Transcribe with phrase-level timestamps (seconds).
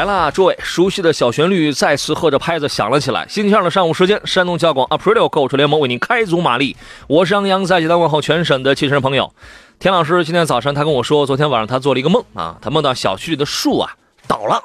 [0.00, 3.28] 来啦，诸位，熟悉的小旋律再次和着拍子响了起来。
[3.28, 6.74] 星期二的上午时间，山东交广 Aprilio 购车联盟为您开足马力。
[7.06, 9.30] 我是杨洋，在济南问候全省的汽车朋友。
[9.78, 13.92] 田老师今天早晨他跟我说，昨天晚上他做了一个梦啊，他梦到小区里的树啊
[14.26, 14.62] 倒了，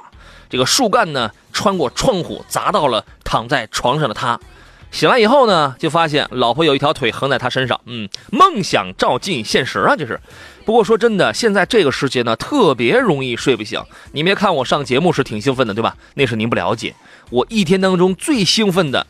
[0.49, 4.39] 这个树干呢穿过窗户砸到了躺在床上的他。
[4.95, 7.81] 醒来以后呢，就发现老婆有一条腿横在他身上。
[7.83, 10.17] 嗯，梦想照进现实啊，这是。
[10.63, 13.83] 不过说真的，现在这个世界呢，特别容易睡不醒。
[14.13, 15.97] 你别看我上节目是挺兴奋的，对吧？
[16.13, 16.95] 那是您不了解，
[17.29, 19.05] 我一天当中最兴奋的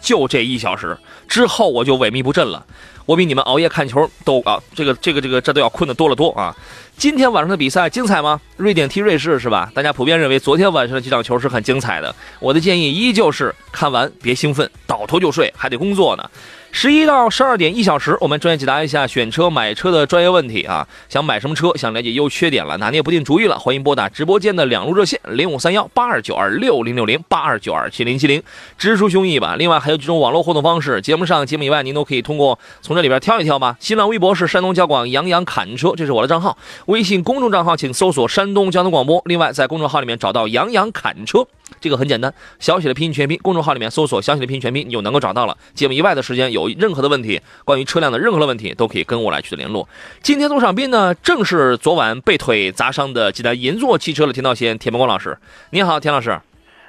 [0.00, 0.96] 就这一小时，
[1.28, 2.64] 之后我就萎靡不振了。
[3.04, 6.56] 我比你们熬夜看球都啊，这个这个这个这都要困得多了多啊。
[6.98, 8.40] 今天晚上的比赛精彩吗？
[8.56, 9.70] 瑞典踢瑞士是吧？
[9.72, 12.12] 大家普遍认为昨天晚上的几场球是很精彩的。
[12.40, 16.28] 我的建议依旧是看完别兴奋，倒头就睡，还得工作呢。
[16.70, 20.86] 十一到十二点一小时，我们专业解答一下选车买车的专业问题啊！
[21.08, 28.42] 想买什么车，想了解优缺点了，拿捏不定主意了，欢迎拨打直播间的两路热线零五三幺八二九二六零六零八二九二七零七零，
[28.76, 29.56] 直抒胸臆吧。
[29.56, 33.76] 另外还有几种网络互动方式，节目上、节目以外，您都可以通过从这里边挑一挑吧。
[33.80, 36.54] 新浪微博是山东交广杨洋侃车，这是我的账号；
[36.88, 39.20] 微信公众账号请搜索山东交通广播。
[39.26, 41.46] 另外在公众号里面找到杨洋侃车。
[41.82, 45.54] 这个很简单，小写的拼音全拼，公众号里面搜索小写的拼音全拼，你就能够找到了。
[45.74, 49.86] 节目以外的时间，有任何的问题，关于车辆的任何的问题，都可以跟我来取得联络。
[50.22, 55.36] 今天做上宾呢，正是昨晚被腿砸伤的济南银座汽车的田道贤田伯光老师。
[55.68, 56.40] 你好，田老师。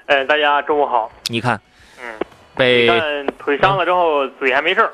[0.06, 1.12] 哎，大家中午好。
[1.28, 1.60] 你看，
[2.02, 2.14] 嗯，
[2.56, 2.88] 被
[3.38, 4.94] 腿伤了之后，嘴还没事儿。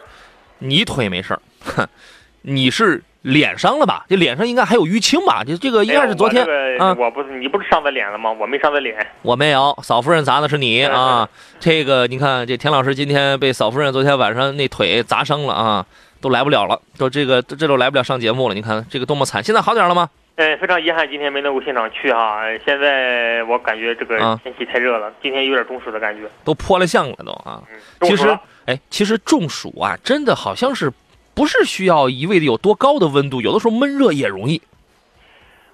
[0.58, 1.88] 你腿没事儿，哼，
[2.42, 3.04] 你是。
[3.26, 4.06] 脸伤了吧？
[4.08, 5.44] 这脸上应该还有淤青吧？
[5.44, 6.46] 这这个应该是昨天
[6.78, 6.96] 啊。
[6.98, 8.32] 我不是你不是伤在脸了吗？
[8.32, 8.96] 我没伤在脸。
[9.24, 11.28] 我没有，嫂夫人砸的是你啊！
[11.60, 15.86] 这个你看，这田老师今天被嫂夫人昨天晚上那腿砸伤了啊，
[16.22, 18.54] 都来不了了，都这个这都来不了上节目了。
[18.54, 19.44] 你看这个多么惨！
[19.44, 20.08] 现在好点了吗？
[20.36, 22.42] 哎，非常遗憾，今天没能够现场去哈。
[22.64, 27.64] 现在我感觉这个天气太热了，今天有点中暑的感觉，都破了相了都啊。
[28.02, 28.38] 其实
[28.68, 30.94] 哎，其实中暑啊，真的好像是。
[31.36, 34.62] 不是需要一味的有多高的温度，有的时候闷热也容易。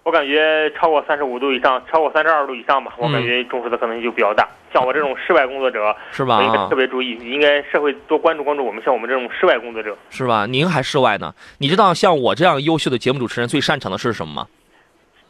[0.03, 4.49] 我感觉超过三十五度以上，超过三十二度以上吧，我感觉中暑的可能性就比较大。
[4.73, 6.41] 像我这种室外工作者，是吧？
[6.41, 10.47] 应该特别注意，应该社会多关注关注我们像我们这种室外工作者，是吧？
[10.47, 11.35] 您还室外呢？
[11.59, 14.47] 你知道像我这样优秀的节目主持人最擅长的是什么吗？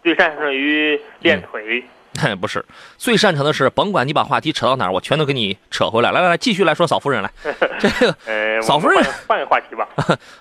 [0.02, 1.84] 最擅长于练腿。
[2.40, 2.64] 不是，
[2.98, 6.12] 最擅长的是，甭管你把话题扯到哪儿，我全都给你扯回来。
[6.12, 7.32] 来来来，继续来说嫂夫人来。
[7.80, 9.88] 这个，呃， 嫂夫人换个话题吧。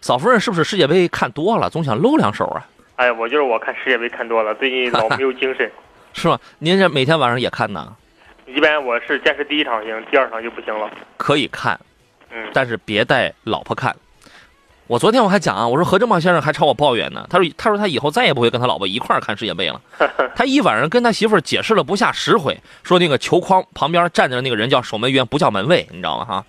[0.00, 2.66] 嫂夫人是不是世界杯看多了，总想搂两手啊？
[2.96, 5.70] 哎，我就是我看世界杯看多了，最近老没有精神。
[6.12, 6.38] 是吗？
[6.58, 7.96] 您这每天晚上也看呢？
[8.46, 10.90] 一般我是坚持第一场行，第二场就不行了。
[11.16, 11.78] 可以看，
[12.30, 13.94] 嗯，但是别带老婆看。
[14.90, 17.24] 我昨天我还讲啊，我说何正茂先生还朝我抱怨呢。
[17.30, 19.80] 他说，他说他以后再也不会跟他老婆一块儿看世界杯了。
[20.34, 26.24] 他一晚上跟他媳妇儿解释了不下十回，说那个球框旁边站着的那个人叫守门员，不叫门卫，你知道吗？
[26.24, 26.44] 哈，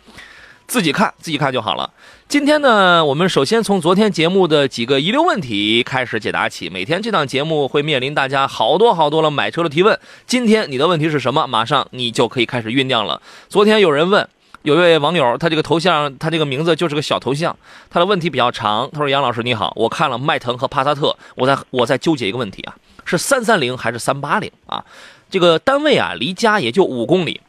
[0.66, 1.88] 自己看自己看就好了。
[2.28, 6.68] 今天呢，我们首先从昨天节目的几个遗留问题开始解答起。
[6.68, 10.00] 每天这档节目会面临大家好多好多了买车的提问。
[10.26, 11.46] 今天你的问题是什么？
[11.46, 13.22] 马上你就可以开始酝酿了。
[13.50, 14.28] 昨天有人问。
[14.64, 17.56] 有一位网友，他这个头像，他这个名字就是个小头像。
[17.90, 24.86] 他的问题比较长，他说：“杨老师你好，我看了迈腾和帕萨特，我在我在纠结一个问题啊，是三三零还是三八零啊？
[25.32, 27.42] 这个单位啊离家也就五公里，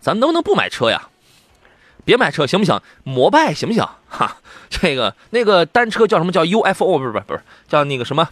[0.00, 1.08] 咱能不能不买车呀？
[2.04, 2.78] 别买车行不行？
[3.04, 3.82] 摩拜行不行？
[4.08, 4.36] 哈，
[4.68, 6.98] 这个那个单车叫什么叫 UFO？
[6.98, 8.28] 不是不是不是叫那个什么？”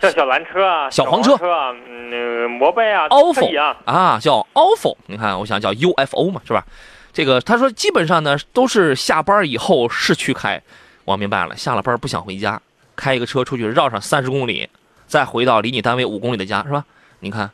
[0.00, 4.96] 像小蓝车啊，小黄车啊，嗯，摩拜啊，ofo 啊，啊，叫 ofo。
[5.06, 6.64] 你看，我想叫 UFO 嘛，是吧？
[7.12, 10.60] 这个他说基本上呢都是下班以后市区开。
[11.04, 12.60] 我明白了，下了班不想回家，
[12.94, 14.68] 开一个车出去绕上三十公里，
[15.06, 16.84] 再回到离你单位五公里的家，是吧？
[17.20, 17.50] 你看，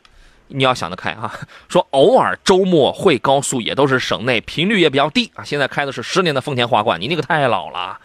[0.47, 1.33] 你要想得开啊。
[1.69, 5.43] 说偶尔周末会高速也都是省内，频率也比较低啊。
[5.43, 7.99] 现在开的是十年的丰田花冠，你那个太老了。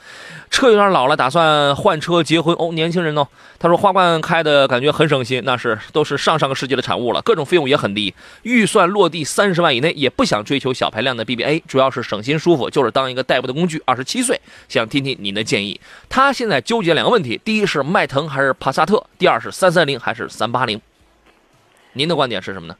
[0.51, 2.73] 车有点老了，打算换车结婚哦。
[2.73, 13.83] 年轻人哦，他说花冠开的感觉很省心，那是都是上上个世纪的产物了，各种费用也很低，预算落地三十万以内，也不想追求小排量的 BBA，主要是省心舒服，就是当一个代步的工具。
[13.85, 15.79] 二十七岁，想听听您的建议。
[16.09, 20.81] 他现在纠结两个问题：第一是迈腾还是帕萨特；第二是三三零还是三八零。
[21.99, 22.77] 您的观点是什么呢？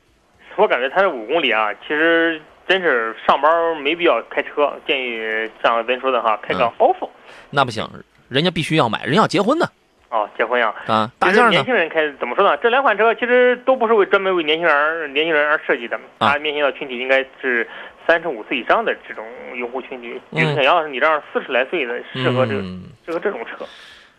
[0.55, 7.09] 我感觉他这五公里啊，其实真是上班没必要开车，建议像咱说的哈，开个 ofo。
[7.51, 7.85] 那不行，
[8.29, 9.67] 人家必须要买，人要结婚呢。
[10.11, 10.73] 哦，结婚呀！
[10.87, 12.57] 啊，其实年轻人开怎么说呢？
[12.59, 17.69] 这两款车其实都不是为专门为年轻人、年轻人而设计的，它面向的群体应该是
[18.07, 19.27] 三十五岁以上的这种
[19.57, 20.21] 用户群体。
[20.31, 22.63] 你想要是你这样四十来岁的，适合这个
[23.05, 23.67] 适合这种车。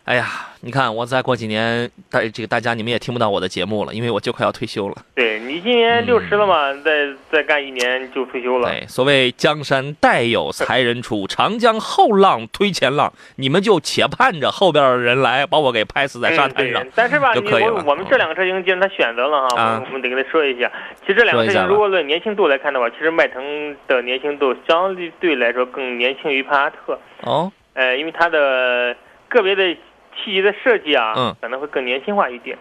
[0.06, 0.26] 哎呀，
[0.62, 4.96] 你看，我再过几年，大这个大家你们也听不到我的节目了，因为我就快要退休了。
[5.14, 8.68] 对你今年六十了嘛，再再干一年就退休了。
[8.68, 16.84] 对，所谓江山代有才人出，长江后浪推前浪，你们就且盼着后边的人来把我给拍死在沙滩上。
[16.96, 17.84] 但是吧，就可以了。
[17.86, 20.68] 我们这两个车型既然他选择了哈，我们得跟他说一下。
[21.02, 26.98] 其实这两个车型如果论年轻度来看的话，其实迈腾的年轻度相对来说更年轻于帕萨特。
[27.20, 27.52] 哦。
[27.74, 28.96] 呃，因为它的
[29.28, 29.76] 个别的。
[30.16, 32.56] 细节的设计啊，嗯，可能会更年轻化一点。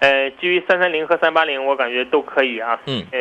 [0.00, 2.80] 呃，至于三三零和三八零，我感觉都可以啊。
[2.86, 3.20] 嗯，呃，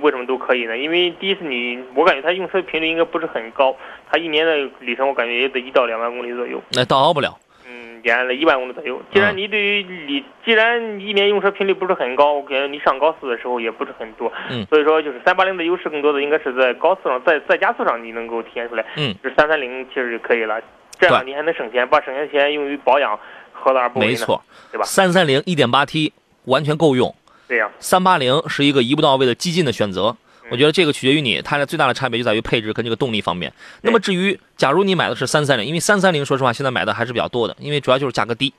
[0.00, 0.76] 为什么都可以呢？
[0.76, 3.76] 因为第一次你，我感觉它用车频率应该不是很高，
[4.10, 6.60] 它一年的里程我感觉也得一到两万公里左右。
[6.72, 7.38] 那到不了。
[7.70, 9.00] 嗯，也了一万公里左右。
[9.12, 14.32] 既然你对于你，既然一年用车频率不是很高，我感觉你上高速的时候也不是很多。
[14.50, 18.84] 嗯，所以说就是三八零的优势更多的应该是在高速上，在在加速上你能够体现出来。
[18.96, 20.60] 嗯，这三三零其实就可以了，
[21.00, 23.18] 这样你还能省钱，把省下钱用于保养。
[23.60, 24.40] 何乐而不为没错，
[24.70, 24.84] 对吧？
[24.84, 26.12] 三三零一点八 T
[26.44, 27.12] 完全够用。
[27.48, 27.68] 对呀。
[27.80, 30.16] 三八零是一个一步到位的激进的选择。
[30.48, 33.52] 我觉得这个取决于你，它的最大的差别就在于配置跟这个动力方面。
[33.82, 38.54] 那么至于假如你买的是三三零，因为三三零说实话现在买的还是比较多的，因为主要就是价格低，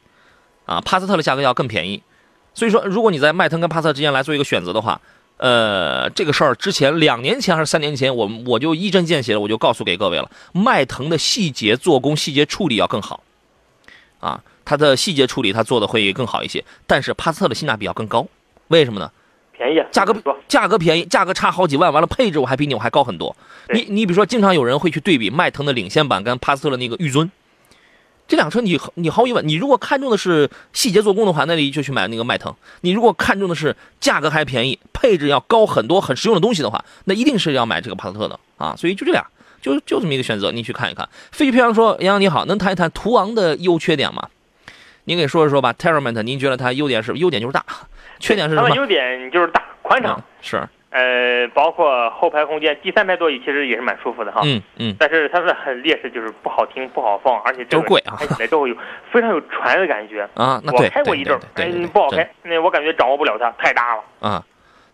[0.65, 2.03] 啊，帕萨特的价格要更便宜。
[2.53, 4.99] 所以说，如果你在迈腾跟帕萨特之间来做一个选择的话，
[5.39, 13.23] 呃，这个事儿之前两年前还是三年前，我我就一针见血的我就告诉给各位了，迈腾的细节做工、细节处理要更好，
[14.19, 14.43] 啊。
[14.65, 18.27] 它的细节处理，它做的会更好一些，但是帕萨特的性价比要更高，
[18.67, 19.11] 为什么呢？
[19.57, 20.15] 便宜，价格
[20.47, 23.35] 价格便宜，价格差好几万，完了配置我还比你我还高很多。
[23.73, 27.31] 你你比如说，经常有人会去对比迈腾的领先版跟帕萨特的那个御尊，
[28.29, 38.75] 这辆车你你毫无疑问，你如果看中的是细节做工的话，那你就去买那个迈腾；你如果看中的是价格还便宜，配置要高很多，很实用的东西的话，那一定是要买这个帕萨特的啊。
[38.77, 39.25] 所以就这俩，
[39.63, 41.09] 就就这么一个选择，你去看一看。
[41.31, 44.29] 飞机飘扬说：“杨洋你好，能谈一谈途昂的优缺点吗？”
[45.05, 47.65] 您给说一说吧 t e r r a m e n t 您觉得它优点是优点就是大，
[48.19, 48.69] 缺点是什么？
[48.69, 50.69] 它的优点就是大，宽敞是。
[50.91, 54.41] 呃，包括后排空间，第三排座椅其实也是蛮舒服的哈。
[54.43, 54.95] 嗯嗯。
[54.97, 58.15] 但是它的劣势就是不好听，不好放，而且都贵啊。
[58.17, 58.75] 开起来之后有
[59.11, 60.59] 非常有船的感觉啊。
[60.63, 64.43] 那我开过一阵，哎，不好开，那我感觉掌握不了它，太大了啊。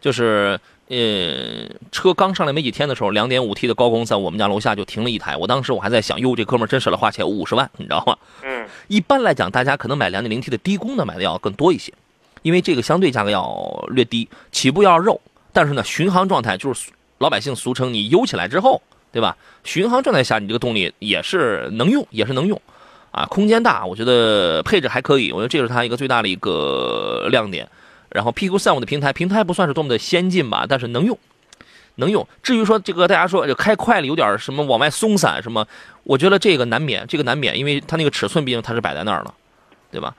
[0.02, 0.60] 就是
[0.90, 8.18] 呃，车刚上来没几天的时候，两点五 T 的高功在我们家楼下就停了一台，我当时我还在想，哟，这哥们真舍得花钱五十万，你知道吗？
[8.44, 8.68] 嗯。
[8.88, 11.94] 一般来讲，大家可能买 2.0T 的低功的买的要更多一些，
[12.42, 15.22] 因为这个相对价格要略低，起步要肉。
[15.56, 19.38] 但是呢，巡航状态就是老百姓俗称你悠起来之后，对吧？
[19.64, 22.62] 巡航状态下你这个动力也是能用，也是能用，
[23.12, 27.66] 啊，空间大，我觉得配置还可以，我觉得这是它一个最大的一个亮点。
[28.10, 31.18] 然后 PQ35 的平台，平台不算是多么的先进吧，但是能用。
[31.96, 32.28] 能用。
[32.44, 35.66] 至于说这个，大家说开快了有点什么往外松散什么，
[36.04, 39.34] 我觉得这个难免，这个难免，因为它那个尺寸毕竟它是摆在那儿了，
[39.90, 40.14] 对吧？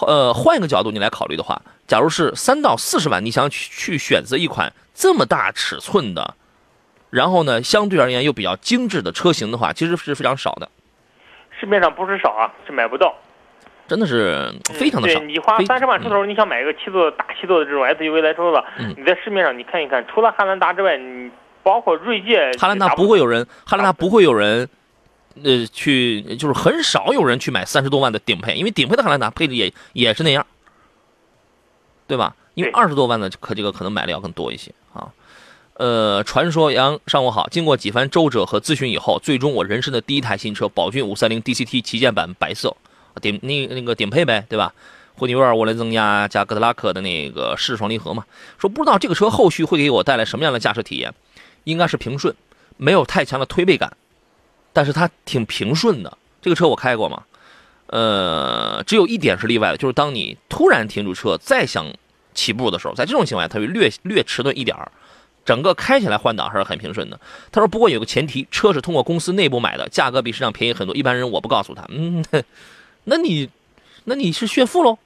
[0.00, 6.34] 呃，换一个角度你来考虑的话，假如是三到四十万，你想去去选择一款这么大尺寸的，
[7.10, 10.68] 然后呢，相对而言又比较精致的车型的话，其实是非常少的。
[11.60, 13.14] 市面上不是少啊，是买不到。
[13.88, 15.20] 真的是非常的少。
[15.20, 18.64] 你花三十万出头，你想买一个七座大七座的这种 SUV 来说吧，
[18.96, 21.30] 你在市面上你看一看，除了汉兰达之外，你
[21.62, 24.66] 包括锐界，汉兰达不会有人，汉兰达不会有人，
[25.42, 30.46] 呃，去就是很少有人去买三十多万的顶配，因为顶配的汉兰达配置也也是那样，
[32.06, 32.34] 对吧？
[32.54, 35.12] 因为二十多万的可这个可能买的要更多一些啊。
[35.74, 42.76] 呃，传说杨上午好，经过几番周折和咨询以后，最终我人生的第一台新车宝骏五三零 DCT 旗舰版白色。
[43.20, 44.72] 顶那那个顶配呗，对吧？
[45.16, 48.24] 混凝土涡轮增压加哥特拉克的那个湿双离合嘛。
[48.58, 51.12] 说不知道这个车后续会给我带来什么样的驾驶体验，
[51.64, 52.34] 应该是平顺，
[52.78, 53.94] 没有太强的推背感，
[54.72, 56.18] 但是它挺平顺的。
[56.40, 57.22] 这个车我开过嘛，
[57.86, 61.86] 呃，只有一点是例外的，就是当你突然停住车，再想
[62.34, 64.90] 起步的时候，在这种情况下，它会略略迟钝一点儿。
[65.44, 67.18] 整个开起来换挡还是很平顺的。
[67.50, 70.94] 他说，不过有个前提，车是通过公司内部买的，价格比市场便宜很多。
[70.94, 71.84] 一般人我不告诉他。
[71.88, 72.24] 嗯，
[73.04, 73.50] 那你，
[74.04, 74.98] 那你是炫富喽？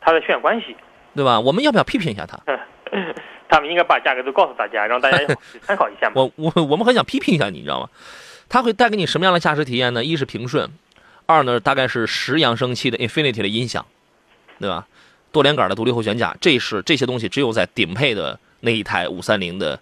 [0.00, 0.76] 他在炫关系，
[1.14, 1.40] 对吧？
[1.40, 2.38] 我们要不要批评一下他？
[3.50, 5.18] 他们应该把价格都告诉大家，让大家
[5.62, 6.14] 参考一下嘛。
[6.22, 7.88] 我我我们很想批评一下你，你知道吗？
[8.50, 10.04] 它会带给你什么样的驾驶体验呢？
[10.04, 10.68] 一是平顺，
[11.24, 13.86] 二呢大概是十扬声器的 Infinity 的音响，
[14.58, 14.86] 对吧？
[15.32, 19.78] 多连杆的独立后悬架，这是这些东西只有在顶配的那一台五三零的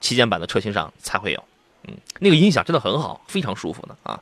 [0.00, 1.42] 旗舰版的车型上才会有。
[1.88, 4.20] 嗯，那个音响真的很好，非常舒服的啊。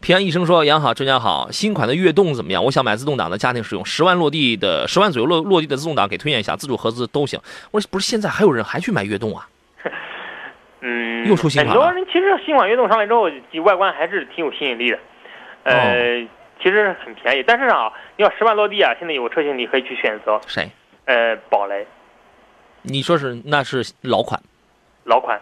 [0.00, 2.64] 平安医生说：“杨好，专家好，新款的悦动怎么样？
[2.64, 7.38] 我想买自动挡的家庭使用，十万落地的，十万左右落落地的自动挡，给推荐一下，自主合资都行。
[7.70, 9.46] 我说不是，现在还有人还去买悦动啊？
[10.82, 13.30] 嗯，又出新款很多人其实新款悦动上来之后，
[13.62, 14.98] 外观还是挺有吸引力的。
[15.62, 16.20] 呃，
[16.60, 20.40] 其实很便宜，但是啊，你要十万落地啊，现在有个车型你可以去选择。
[20.46, 20.68] 谁？
[21.06, 21.86] 呃，宝来。
[22.82, 24.42] 你说是那是老款？
[25.04, 25.40] 老款。”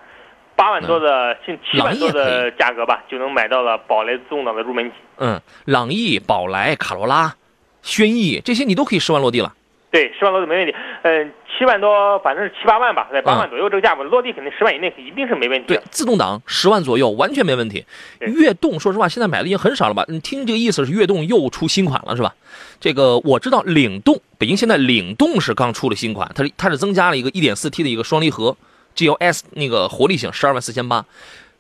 [0.57, 4.97] 八万多的，近七万多的价格吧，就能买到了宝来自动挡的入门级。
[5.17, 7.35] 嗯，朗逸、宝来、卡罗拉、
[7.81, 9.55] 轩逸这些你都可以十万落地了。
[9.91, 10.75] 对，十万落地没问题。
[11.03, 15.67] 嗯，七万多，反正是七八万吧，在八万左右这个价格，落地肯定十万以内一定是没问题。
[15.69, 17.85] 对，自动挡十万左右完全没问题。
[18.21, 20.05] 悦动说实话，现在买的已经很少了吧？
[20.09, 22.35] 你听这个意思是悦动又出新款了是吧？
[22.81, 28.57] 这个我知道，领动北京现在领动是刚出了新款，它是它是增加了一个一点四 T 的一个双离合。
[28.93, 31.05] G L S 那个活力型十二万四千八，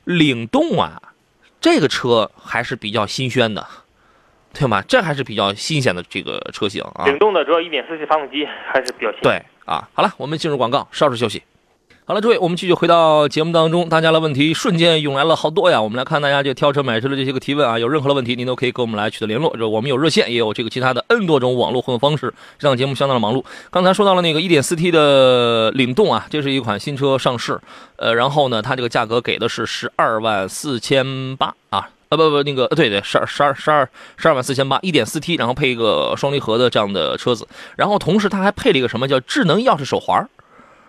[0.03, 1.01] 领动啊，
[1.61, 3.65] 这个车还是比较新鲜的，
[4.52, 4.83] 对吗？
[4.88, 7.07] 这还是比较新鲜的这个车型啊。
[7.07, 9.21] 领动的主要一点四 T 发动机还是比较新。
[9.23, 11.42] 对啊，好了，我们进入广告，稍事休息。
[12.04, 15.80] 好了，诸位，我们继续回到节目当中，大家的问题瞬间涌来了好多呀。
[15.80, 19.57] 我们来看大家这挑车买车的这些个提问啊，有任何的问题，您都可以跟我们来取得联络。
[19.57, 22.35] 这我们有热线，也有这个其他的 N 多种网络互动方式。
[22.59, 23.45] 这档节目相当的忙碌。
[23.71, 27.61] 刚才说到了那个 1.4T 的领动啊，这是一款新车上市，
[27.95, 40.29] 呃，然后呢，它这个价格给的是十二万四千八啊，呃不不，那个对对，十二十二十二十二万四千八，1.4T，然后配一个双离合的这样的车子，然后同时它还配了一个什么叫智能钥匙手环。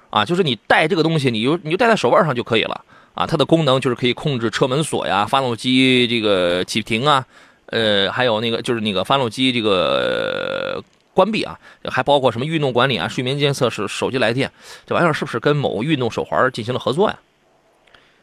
[0.10, 3.26] 啊，就是你带这个东西，你就你就戴在手腕上就可以了啊。
[3.26, 7.26] 它的功能就是可以控制车门锁呀、发动机这个启停啊，
[7.68, 14.52] 呃，还有那个就是那个发动机这个关闭啊，还包括什么运动管理啊、睡眠监测、是手机来电，
[14.86, 17.18] 这玩意儿是不是跟某运动手环进行了合作呀？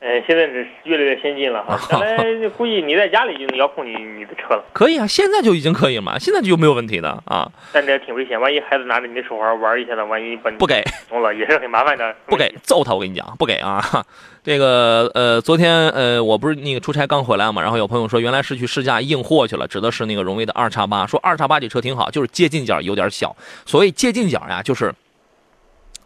[0.01, 4.65] 呃，现在是越来越先进了哈， 将来估计你在家里就能遥控你你的车了。
[4.73, 7.51] 可以啊，现在就已经可以嘛，现在就没有问题的啊。
[7.73, 12.15] 但这挺危险，万一孩子拿着你的手环玩一下呢，万一把你不给弄了，也是很麻烦的。
[12.27, 13.83] 不给揍他，我跟你讲，不给啊。
[14.45, 23.35] 这个呃，昨天呃，我不是那个出差刚回来嘛，然后有朋友说原来是去试驾硬货去了，指的是那个荣威的二叉八，说二叉八这车挺好，就是接近角有点小。
[23.67, 24.95] 所谓接近角呀，就是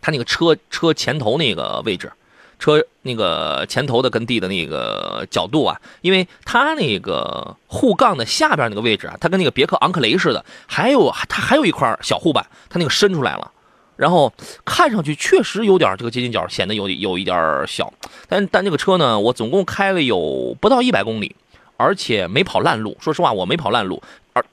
[0.00, 2.10] 它那个车车前头那个位置。
[2.62, 13.50] 车那个前头的跟地的那个角度啊，因为它那个护杠的下边那个位置啊，它跟那个别克昂克雷似的，还有它还有一块小护板，它那个伸出来了，
[13.96, 14.32] 然后
[14.64, 17.92] 看上去确实有点这个接近角，显得有有一点小。
[18.28, 21.34] 但但这个车呢，我总共开了有不到一百公里，
[21.76, 22.96] 而且没跑烂路。
[23.00, 24.00] 说实话，我没跑烂路，
[24.34, 24.44] 而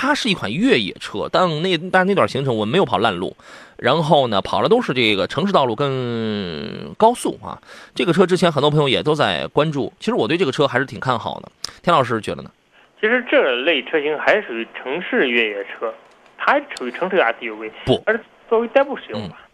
[0.00, 3.36] 它是一款越野车，但那但那段行程我没有跑烂路。
[3.76, 7.60] 然后呢，跑的都是这个城市道路跟高速啊。
[7.96, 11.50] 这个车之前很多朋友也都在关注，其实我对这个车还是挺看好的。
[11.82, 12.50] 田老师觉得呢？
[13.00, 15.92] 其实这类车型还属于城市越野车，
[16.36, 19.48] 它还属于城市 SUV，不，而作为代步使用吧。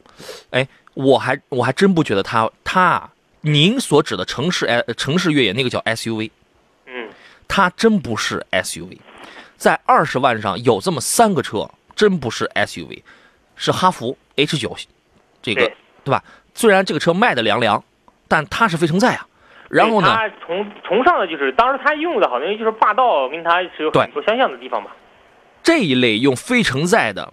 [0.50, 3.10] 哎，我还我还真不觉得它它
[3.40, 6.30] 您所指的城市哎城市越野那个叫 SUV，
[6.84, 7.08] 嗯，
[7.48, 8.98] 它真不是 SUV，
[9.56, 13.02] 在二十万上有这么三个车，真不是 SUV。
[13.56, 14.76] 是哈弗 H 九，
[15.40, 15.70] 这个
[16.02, 16.24] 对吧？
[16.54, 17.82] 虽然这个车卖的凉凉，
[18.26, 19.26] 但它是非承载啊。
[19.70, 20.08] 然后呢？
[20.12, 24.90] 它崇崇尚的就是，当时它用的好像就是霸道，跟它是有很多相像的地方吧。
[25.62, 27.32] 这一类用非承载的，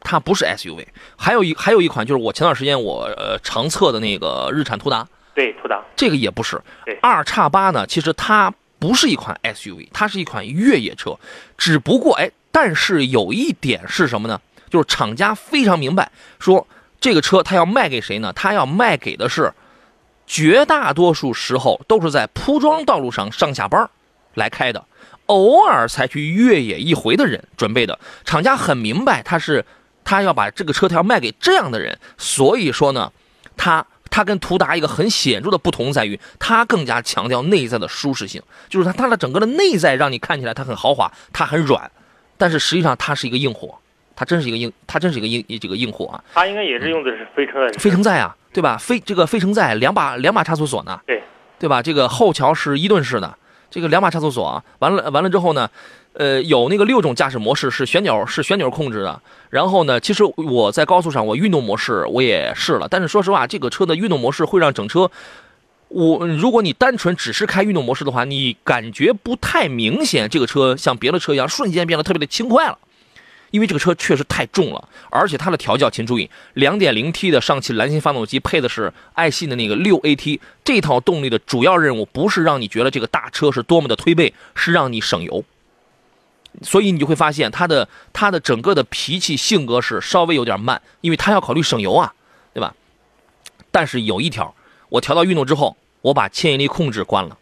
[0.00, 0.86] 它不是 SUV。
[1.16, 6.60] 还有一还有一款就是我前段时间我呃常测的那个日产途达，对途达，这个也不是。
[6.84, 8.52] 对二叉八呢，其实它
[8.86, 11.18] 不是一款 SUV，它是一款越野车。
[11.56, 14.38] 只不过哎，但是有一点是什么呢？
[14.68, 16.66] 就是厂家非常明白，说
[17.00, 18.30] 这个车他要卖给谁呢？
[18.34, 19.54] 他要卖给的是
[20.26, 23.88] 绝大多数时候都是在铺装道路上上下班
[24.34, 24.84] 来开的，
[25.26, 27.98] 偶尔才去越野一回的人准备的。
[28.26, 29.64] 厂家很明白，他是
[30.04, 33.10] 他要把这个车他要卖给这样的人，所以说呢，
[33.56, 41.90] 他他跟途达一个很显著的不同在于，它更加强调内在的舒适性，就是它它的整个的内在让你看起来它很豪华，它很软，
[42.38, 43.76] 但是实际上它是一个硬货。
[44.14, 46.22] 它真是一个硬，它真是一个硬这个硬货啊。
[46.32, 48.78] 它应该也是用的是飞车的，飞承载啊，对吧？
[48.78, 51.20] 飞这个飞承载两把两把差速锁呢，对
[51.58, 51.82] 对吧？
[51.82, 53.36] 这个后桥是伊顿式的，
[53.68, 55.68] 这个两把差速锁啊，完了完了之后呢，
[56.14, 59.20] 呃，有那个六种驾驶模式是旋钮是旋钮控制的。
[59.50, 65.10] 然后呢，其实我在高速上我运动模式我也试了，但是说实话，这个车的运动模式会让整车。
[65.88, 72.78] 我如果你单纯只是开运动模式的话，你感觉不太明显，这个车像别的车一样瞬间变得特别的轻快了，
[73.52, 85.44] 因为这个车确实太重了，而且它的调教，请注意，2.0T 的上汽蓝芯发动机配的是爱信的那个 6AT，这套动力的主要任务不是让你觉得这个大车是多么的推背，是让你省油，
[86.62, 92.14] 所以你就会发现它的它的整个的脾气性格是稍微有点慢，因为它要考虑省油啊，
[92.52, 92.74] 对吧？
[93.70, 94.54] 但是有一条，
[94.88, 95.76] 我调到运动之后。
[96.04, 97.38] 我把牵引力控制关了，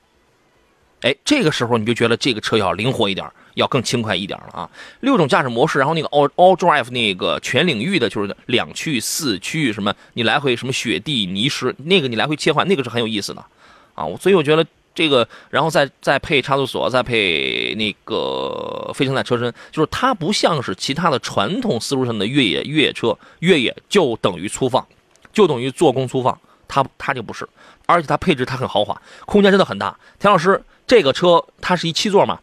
[1.00, 4.71] 哎，这个时候你就觉得这个车要灵活一点，要更轻快一点了啊！
[5.00, 13.45] 六种驾驶模式，然后那个 All All Drive 那个全领域的，就是两驱、四驱什么，你来回什么雪地、泥石，那个你来回切换，那个是很有意思的
[13.97, 14.07] 啊！
[14.21, 24.87] 所以我觉得这个，然后再再配差速锁，再配那个非承载车身，就是它不像是其他的传统思路上的越野越野车，越野就等于粗放，
[25.32, 27.49] 就等于做工粗放，它它就不是。
[27.87, 29.99] 而且它配置它很豪华，空间真的很大。
[30.18, 32.38] 田老师，这个车它是一七座嘛？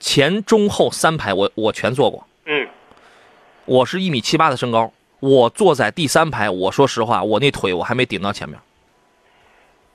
[0.00, 2.26] 前中后三排我我全坐过。
[2.46, 2.68] 嗯，
[3.66, 6.48] 我是一米七八的身高，我坐在第三排。
[6.48, 8.58] 我说实话，我那腿我还没顶到前面，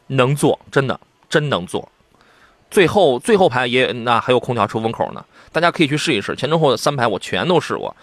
[0.07, 1.87] 能坐，真的真能坐。
[2.71, 6.35] 最后最后排也那还有空调出风口呢，大家可以去试一试。
[6.35, 7.95] 前中后三排我全都试过。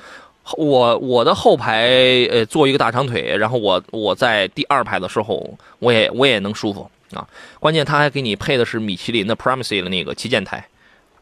[0.56, 1.88] 我我的后排
[2.30, 7.26] 呃坐一个大长腿，然后我我在第二排的时候，我也我也能舒服啊。
[7.58, 10.64] 关键他还给你配的是米其林的 Primacy 的那个旗舰台，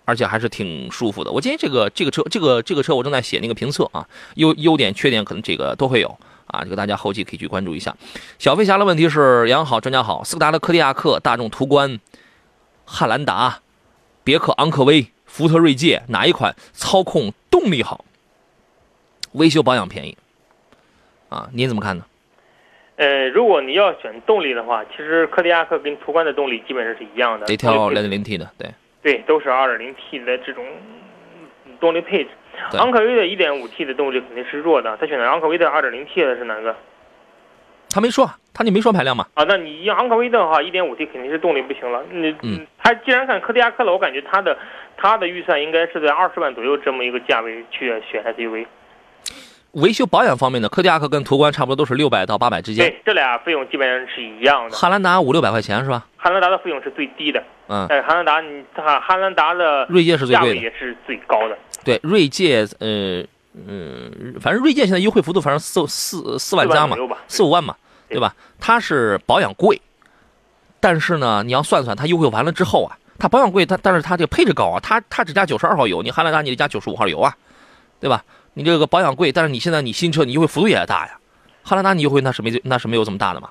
[0.04, 1.30] 而且还是挺舒服的。
[1.30, 7.94] 我建议这个这个车这个这个车我正在写那个评测啊，优优点缺点可能这个都会有啊，这个大家后期可以去关注一下。
[8.38, 11.98] 小飞侠的问题是：杨好，专家好，斯柯达的柯迪亚克、大众途观、
[12.84, 13.60] 汉兰达、
[14.22, 18.04] 别克昂科威、福特锐界哪一款操控动力好？
[19.32, 20.16] 维修保养便宜，
[21.28, 22.04] 啊，您怎么看呢？
[22.96, 28.70] 呃，如果你要选动力的话，其实柯迪亚克跟途观的动力基本上是一样的，得挑 2.0T 的，对，
[29.02, 30.64] 对，都是 2.0T 的这种
[31.80, 32.30] 动力配置。
[32.72, 36.74] 昂科威的 1.5T 的动力肯定是弱的，他选的昂科威的 2.0T 的是哪个？
[37.90, 39.26] 他没说，他就没说排量嘛。
[39.34, 42.02] 啊，那你用昂科威的话，1.5T 肯定是动力不行了。
[42.10, 44.56] 你，嗯，他既然看柯迪亚克了，我感觉他的
[44.96, 48.66] 他的预算应该是在二十万左右这么一个价位去选 SUV。
[49.74, 52.86] 维修保养方面呢，柯迪亚克跟途观差不多都是六百到八百之间。
[52.86, 54.76] 对，这俩费用基本上是一样的。
[54.76, 56.06] 汉兰达五六百块钱是吧？
[56.16, 57.42] 汉兰达的费用是最低的。
[57.68, 57.86] 嗯。
[57.88, 61.58] 但是，汉兰达，你汉汉兰达的锐界是最贵的，也是最高的。
[61.84, 63.22] 对，锐界，呃，
[63.66, 67.74] 嗯，反正锐界现在优惠幅度反正四四四万加嘛，四五万嘛，
[68.08, 68.34] 对吧？
[68.60, 69.80] 它是保养贵，
[70.78, 77.34] 但是呢，你要算算它优惠完了之后啊，它保养贵，它但是它这个配置高啊，它它只加九十二号油，你汉兰达你得加九十五号油啊，
[78.00, 78.24] 对吧？
[78.54, 81.18] 你这个保养贵，但是你现在你新车你优惠幅度也大呀，
[81.62, 83.50] 汉兰达你优惠那是没那是没有这么大的嘛，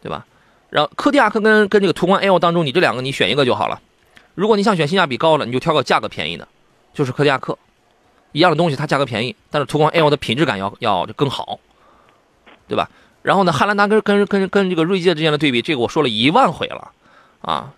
[0.00, 0.24] 对吧？
[0.70, 3.80] 然后柯迪亚克跟跟这个途观 L 当中，你这两个你选一个就好了。
[4.34, 6.48] 如果你想选性价比高了，你就挑个价格便宜的，
[6.94, 7.58] 就是柯迪亚克，
[8.32, 11.60] 一样的东西它价格便宜，但是途观 L 的品质感要要更好，
[12.66, 12.88] 对吧？
[13.20, 16.90] 然后呢，汉兰达跟跟跟跟这个锐界之间的对比，这个我说了一万回了，
[17.42, 17.72] 啊，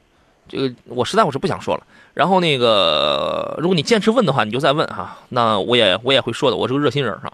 [0.49, 1.87] 这个我实在我是不想说了。
[2.15, 5.19] 然后那个，如果你坚持问的话，你就再问哈。
[5.31, 7.33] 那我也我也会说的，我是个热心人哈？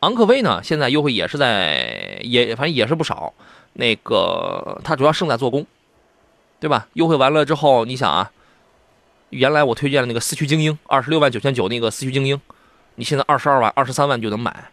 [0.00, 3.32] 昂科威呢，现在优惠也是在也反正也是不少。
[3.74, 5.64] 那个它主要胜在做工，
[6.58, 6.88] 对吧？
[6.94, 8.30] 优惠完了之后，你想啊，
[9.30, 12.40] 原来我推荐的那个四驱精英，二十六万九千九那个四驱精英，
[12.96, 14.70] 你现在二十二万、二十三万就能买。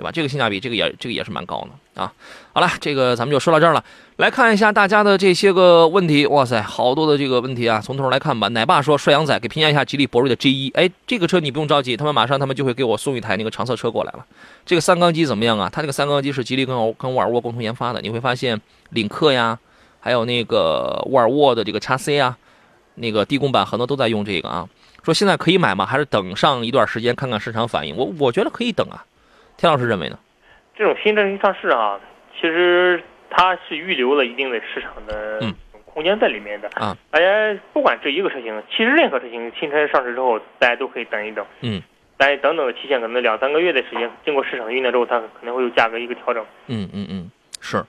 [0.00, 0.10] 对吧？
[0.10, 2.10] 这个性价比，这个也这个也是蛮高的啊。
[2.54, 3.84] 好了，这个咱们就说到这儿了。
[4.16, 6.26] 来看一下大家的这些个问题。
[6.26, 7.82] 哇塞，好多的这个问题啊！
[7.84, 8.48] 从头来看吧。
[8.48, 10.70] 奶爸说：“帅阳仔给评价一下吉利博瑞的 G 一。
[10.70, 14.24] 哎，这个车你不用着急，他们马上他们就会给我送一台那个长测车过来了。
[14.64, 15.68] 这个三缸机怎么样啊？
[15.70, 18.00] 它这个三缸机是吉利跟跟沃尔沃共同研发的。
[18.00, 18.58] 你会发现
[18.88, 19.58] 领克呀，
[20.00, 22.38] 还有那个沃尔沃的这个叉 C 啊，
[22.94, 24.66] 那个低功版很多都在用这个啊。
[25.02, 25.84] 说现在可以买吗？
[25.84, 27.94] 还是等上一段时间看看市场反应？
[27.94, 29.04] 我我觉得可以等啊。”
[29.60, 30.18] 田老师认为呢？
[30.74, 32.00] 这种新车型上市啊，
[32.34, 35.38] 其实它是预留了一定的市场的
[35.84, 36.96] 空间在里面的啊。
[37.10, 37.26] 大家
[37.74, 41.44] 不管这一个车型，其实任何车型新车上市之后，大家都可以等一等。
[41.60, 41.82] 嗯。
[42.16, 46.42] 大家等等的期限可能两三个月的时间，经过市场的酝酿之后，它可能会有价格一个调整。
[46.68, 47.84] 嗯嗯嗯，是。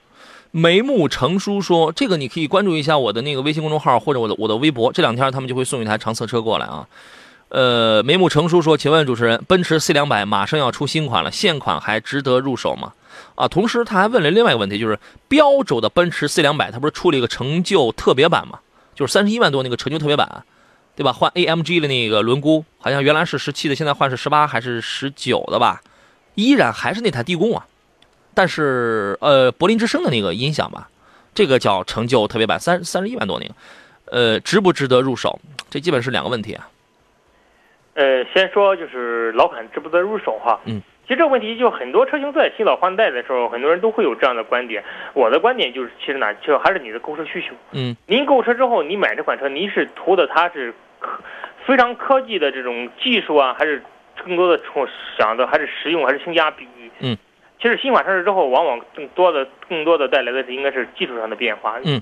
[0.50, 6.86] 眉目成书说，这个你可以关注一下我的那个微信公众号或者我的我的微博，这两天他们就会送一台长测车过来啊。
[7.52, 12.94] 呃，眉目成书说，请问主持人，奔驰 C 两百马上要出新款了，现款还值得入手吗？
[13.34, 18.58] 啊，同时他还问了另外一个问题，就是标轴的奔驰 C 两百，它不是出了一个成就特别版吗？
[18.94, 20.44] 就是三十一万多那个成就特别版，
[20.96, 21.12] 对吧？
[21.12, 25.82] 换 AMG 的那个轮毂，好像原来是十七的，现在换是十八还是十九的吧？
[26.36, 27.66] 依然还是那台低功啊，
[28.32, 30.88] 但是呃，柏林之声的那个音响吧，
[31.34, 33.54] 这个叫成就特别版，三三十一万多那个，
[34.06, 35.38] 呃，值不值得入手？
[35.68, 36.66] 这基本是两个问题啊。
[37.94, 40.60] 呃，先说就是老款值不值得入手哈。
[40.64, 40.82] 嗯。
[41.02, 44.82] 其实这个问题就很多车型在新老换代的时候，很多人都会有这样的观点。
[45.14, 47.48] 我的观点就是，其实呢，就还是你的购车需求。
[47.72, 47.94] 嗯。
[48.06, 51.18] 您购车之后，你买这款车，您是图的它是科
[51.66, 53.82] 非常科技的这种技术啊，还是
[54.24, 54.86] 更多的从
[55.18, 56.66] 想的还是实用，还是性价比？
[57.00, 57.18] 嗯。
[57.60, 61.78] 其实新款上市之后，往往更多的、更多的带来的是应该是技术上的变化。
[61.84, 62.00] 嗯。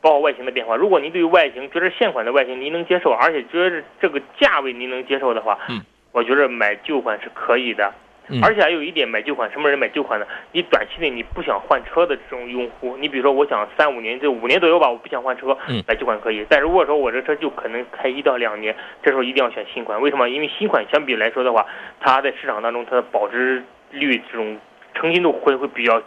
[0.00, 0.76] 包括外形的变化。
[0.76, 5.80] 如果您对于外形觉得现款的外形您能接受，而且觉得这个价位您能接受的话，嗯，
[6.12, 7.92] 我觉得买旧款是可以的。
[8.28, 10.26] 嗯而且还有一点，买旧款什么人买旧款呢？
[10.50, 16.44] 你短期内你不想换车的这种用户，你比如说我想三五年，就五年左右吧，我不想换车，嗯买旧款可以。
[16.48, 20.00] 但如果说我这车就可能开一到两年，这时候一定要选新款。
[20.00, 20.28] 为什么？
[20.28, 21.64] 因为新款相比来说的话，
[22.00, 24.58] 它在市场当中它的保值率这种
[24.94, 26.02] 诚信度会会比较。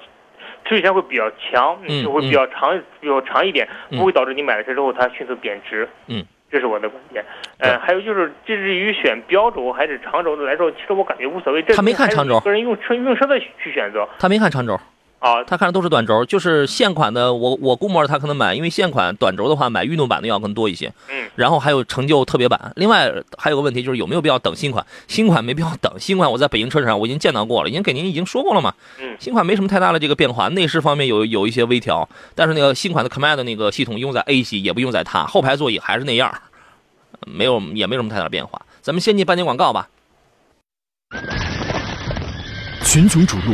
[0.70, 5.90] 持续时间会比较强，嗯就会比较长，比较长一点，嗯不会导致你买了车之后它迅速贬值。
[6.06, 7.26] 嗯，这是我的观点。
[7.58, 11.64] 嗯呃，还有就是，至于选标轴还是长轴的来说，其实我感觉无所谓。
[11.64, 14.80] 这他没看长轴个人用车用车的去选择他没看长轴，
[15.20, 15.44] 啊。
[15.44, 17.34] 他看的都是短轴，就是现款的。
[17.34, 20.92] 我我估摸着他可能买，因为现款短轴的话，买运动版的要更多一些。
[21.10, 22.72] 嗯，然后还有成就特别版。
[22.76, 24.86] 另外还有个问题就是有没有必要等新款？
[25.08, 28.74] 新款没必要等，新款我在北京车展上我已经见到过了，已经给您已经说过了嘛。
[29.00, 36.34] 嗯新款没什么太大的这个变化，内饰方面有有一些微调，但是那个新款的 Command 那个系统用在 A 系也不用在它，后排座椅还是那样，
[37.28, 38.62] 没有也没什么太大的变化。
[38.82, 39.90] 咱们先进半点广告吧。
[42.86, 43.54] 群雄逐鹿，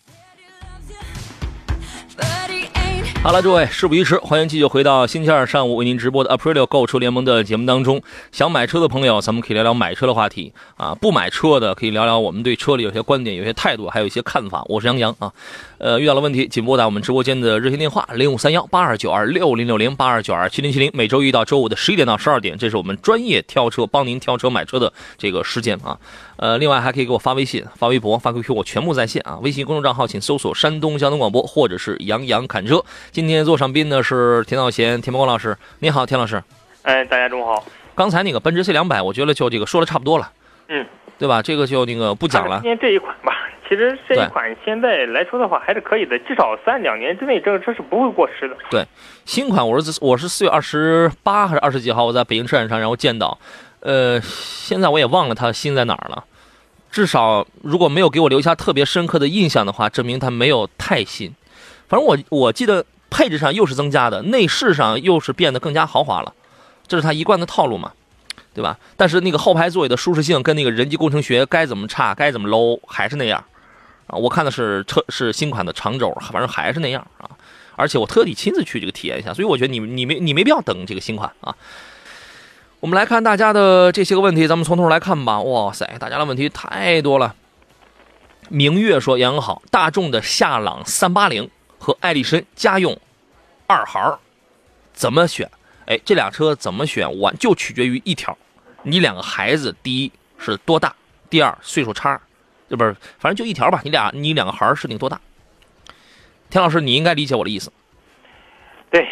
[3.23, 8.01] 好了，诸位，事不宜迟，欢迎继续回到星期二上午为您直播的 Aprilio 购车联盟的节目当中。
[8.31, 14.65] 想买车的朋友，咱们可以聊聊买车的话题啊；不买车的，可以聊聊我们对车里有些观点、有些态度，还有一些看法。
[14.67, 15.31] 我是杨洋啊。
[15.77, 20.89] 呃，遇到了问题，请拨打我们直播间的热线电话零五三幺八二九二六零六零八二九二七零七零。
[20.91, 25.95] 每周一到周五的十一点到十二点，这是我们专业挑车、帮您挑车买车的这个时间啊。
[26.41, 29.37] 呃，另外还可以给我发微信、发微博、发 QQ，我全部在线啊。
[29.43, 32.83] 微信公众账号请搜索“山东交通广播”或者是“杨洋侃车”。
[33.13, 35.55] 今天坐上宾的是田道贤、田伯光老师。
[35.81, 36.41] 你好，田老师。
[36.81, 37.63] 哎，大家中午好。
[37.93, 40.31] 刚才那个奔驰 C 两百，我觉得就这个说的差不多了，
[40.67, 40.83] 嗯，
[41.19, 41.43] 对吧？
[41.43, 42.69] 这个就那个不讲了今。
[42.69, 43.33] 天这一款吧，
[43.69, 48.57] 其实这一款现在来说的话还是可以的，至少三两年之内这个车是不会过时的。
[48.71, 48.83] 对
[49.25, 53.37] 新款我是我是四月二十八还是二十几号，我在北京车展上然后见到，
[53.81, 56.23] 呃，现在我也忘了它新在哪儿了。
[56.91, 61.33] 至少如果没有给我留下特别深刻的印象的话，证明它没有太新。
[61.87, 66.33] 反正我我记得配置上又是增加的，内饰上又是变得更加豪华了，
[66.87, 67.91] 这是它一贯的套路嘛，
[68.53, 68.77] 对吧？
[68.97, 73.43] 但是那个后排座椅的舒适性跟那个人机工程学该怎么差该怎么 low 还是那样
[74.07, 74.17] 啊。
[74.17, 77.29] 我看的是车是新款的长轴，反正还是那样啊。
[77.77, 81.55] 而且我特地亲自去这个体验一下，所以我觉得你你没你没必要等这个新款啊。
[82.81, 85.39] 我们来看大家的这些个问题，咱们从头来看吧。
[85.39, 87.35] 哇塞，大家的问题太多了。
[88.49, 92.99] 明月说：“杨好，大众的夏朗三八零和艾力绅家用
[93.67, 94.17] 二孩
[94.93, 95.47] 怎么选？
[95.85, 98.35] 哎，这俩车怎么选，完就取决于一条，
[98.81, 100.95] 你两个孩子，第一是多大，
[101.29, 102.19] 第二岁数差，
[102.67, 103.79] 这不是，反正就一条吧。
[103.83, 105.21] 你俩你两个孩儿是定多大？
[106.49, 107.71] 田老师，你应该理解我的意思。
[108.89, 109.07] 对，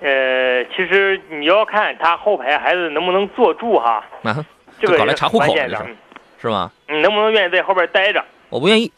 [0.00, 4.44] 呃，其实你要看他后排孩子能不能坐住哈，啊，
[4.78, 5.96] 这个搞来查户口的这是，
[6.42, 6.70] 是吧？
[6.88, 8.22] 你能不能愿意在后边待着？
[8.50, 8.92] 我不愿意，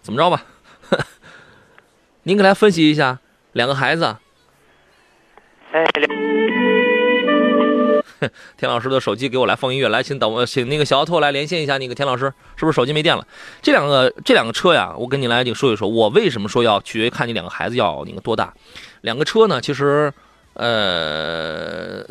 [0.00, 0.44] 怎么着吧？
[2.22, 3.18] 您给来分析一下，
[3.52, 4.16] 两个孩子，
[5.72, 5.84] 哎，
[8.56, 13.26] 田 老师的手机给我来放音乐，来，请等我，请那个小奥拓来连线一下那个田老师，是不是手机没电了？
[13.60, 18.54] 这两个这两个车呀，我跟你来这个说一说，我为什么说要取决于看你两个孩子要那个多大。
[19.00, 20.12] 两个车呢，其实
[20.58, 22.04] 呃，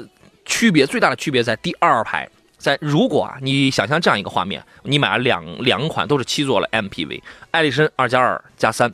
[0.45, 8.93] 区别最大的区别在第二排，在如果啊，你想象这样一个画面，你买了两两款都是七座的 MPV，艾力绅二加二加三，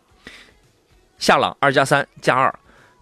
[1.19, 2.53] 夏朗二加三加二，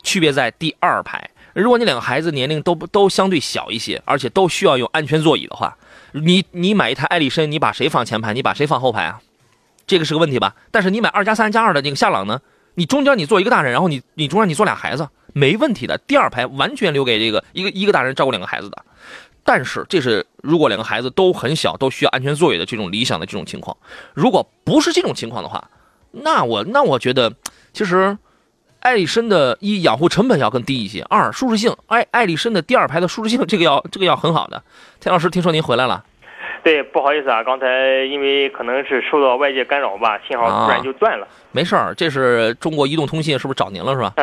[0.04, 1.30] 区别在第二排。
[1.54, 5.78] 如果你两个孩子年龄都都相对小一些，而且都需要用安全座椅的话，
[6.12, 8.34] 你你买一台艾力绅，你把谁放前排？
[8.34, 9.22] 你把谁放后排啊？
[9.88, 10.56] 这个是个问题吧？
[10.70, 12.42] 但是你买二加三加二的那个夏朗呢？
[12.76, 15.98] 你中间你坐一个大人，然后你你中间你坐俩孩子，没问题的。
[15.98, 18.86] 第二排完全留给这个一个一个大人照顾两个孩子的。
[19.44, 23.76] 但是这是如果两个孩子都很小，都需要安全座椅的这种理想的这种情况。
[24.14, 25.70] 如果不是这种情况的话，
[26.12, 27.34] 那我那我觉得
[27.74, 28.18] 其实。
[28.82, 34.64] 艾力绅的一养护成本要更低一些，二舒适性，艾艾力绅的第二排的舒适性这个要这个要很好的。
[35.00, 36.04] 田老师，听说您回来了？
[36.64, 41.28] 对，不好意思啊，刚才因为可能是受到外界干扰吧，信号突然就断了。
[41.52, 44.14] 没事儿，这是中国移动通信是不是找您了是吧？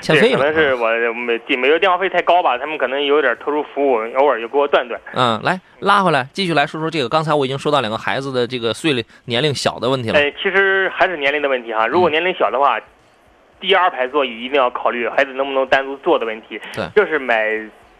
[0.00, 0.38] 欠费了。
[0.38, 5.00] 可能是我每每月电话费太高吧，他们可能有点特殊服务，偶尔就给我断断。
[5.14, 7.08] 嗯，来拉回来，继续来说说这个。
[7.08, 10.18] 刚才我已经说到两个孩子的这个岁龄年龄小的问题了。
[10.18, 12.80] 哎，其实还是年龄的问题哈，如果年龄小的话。
[13.60, 17.44] 第二排座椅一定要考虑孩子能不能单独坐的问题，对，这是买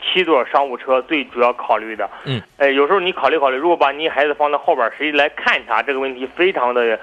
[0.01, 2.09] 七座商务车最主要考虑的。
[2.25, 5.83] 嗯，呃，有时候你考虑考虑，如果把你孩子放在后边，谁来看他？
[5.83, 6.99] 这个问题非常的。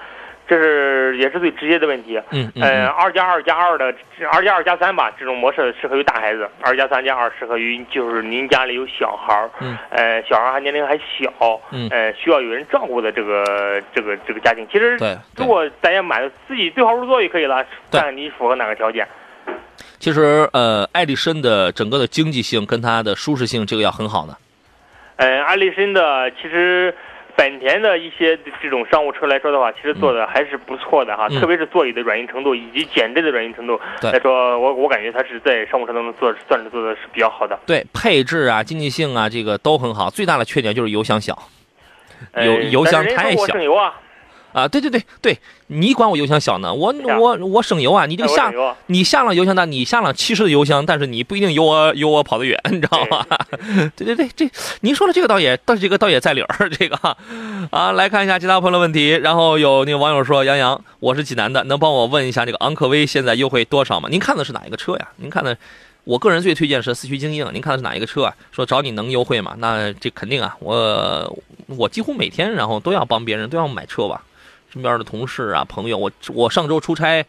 [0.47, 2.21] 这是也是最直接的问题。
[2.29, 2.87] 嗯嗯。
[2.89, 3.91] 二加二加二的，
[4.31, 14.67] 二加二加三吧，这种模式适合于大孩子；二加三加二适合于就是您家里有小孩儿，嗯，呃，小孩还年龄还小，嗯，呃，需要有人照顾的这个这个这个家庭。
[14.71, 19.07] 其实，对，如果大家买自己对号入座就可以了，看你符合哪个条件。
[19.99, 24.35] 其实，呃，爱丽绅的整个的经济性跟它的舒适性，这个要很好呢。
[25.17, 26.93] 嗯，爱丽绅的其实。
[27.37, 37.59] 本田的一些这种商务车来说的话，其实做的还是不错的哈，特别是座椅的软硬程度以及减震的软硬程度来说，我我感觉它是在商务车当中做算是做的是比较好的。
[37.65, 40.09] 对，配置啊、经济性啊，这个都很好。
[40.09, 41.37] 最大的缺点就是油箱小，
[42.41, 43.47] 油油箱太小。
[43.47, 43.93] 省油啊，
[44.71, 45.37] 对对对对，
[45.67, 46.73] 你管我油箱小呢？
[46.73, 48.05] 我我我省油啊！
[48.05, 48.53] 你这个下
[48.87, 53.25] 你下了油箱大，你下了七十的油箱，但是你不一定有我有我跑得远，你知道吗？
[53.97, 56.95] 对对 对，这您说的这个倒也，倒是这个倒也在理儿，这个
[57.69, 59.09] 啊，来看一下其他朋友的问题。
[59.09, 64.07] 然后有那个网友说：“杨洋，我是济南的，能帮我问一下这个昂科威现在优惠多少吗？
[64.09, 65.09] 您看的是哪一个车呀？
[65.17, 65.57] 您看的，
[66.05, 68.33] 我个人最推荐是四驱精英，您看的是哪一个车啊？
[68.53, 69.55] 说找你能优惠吗？
[69.57, 71.37] 那这肯定啊，我
[71.67, 74.23] 我几乎每天然后都要帮别人都要买车吧。”
[74.75, 77.25] 身边的同事啊，朋友，我我上周出差，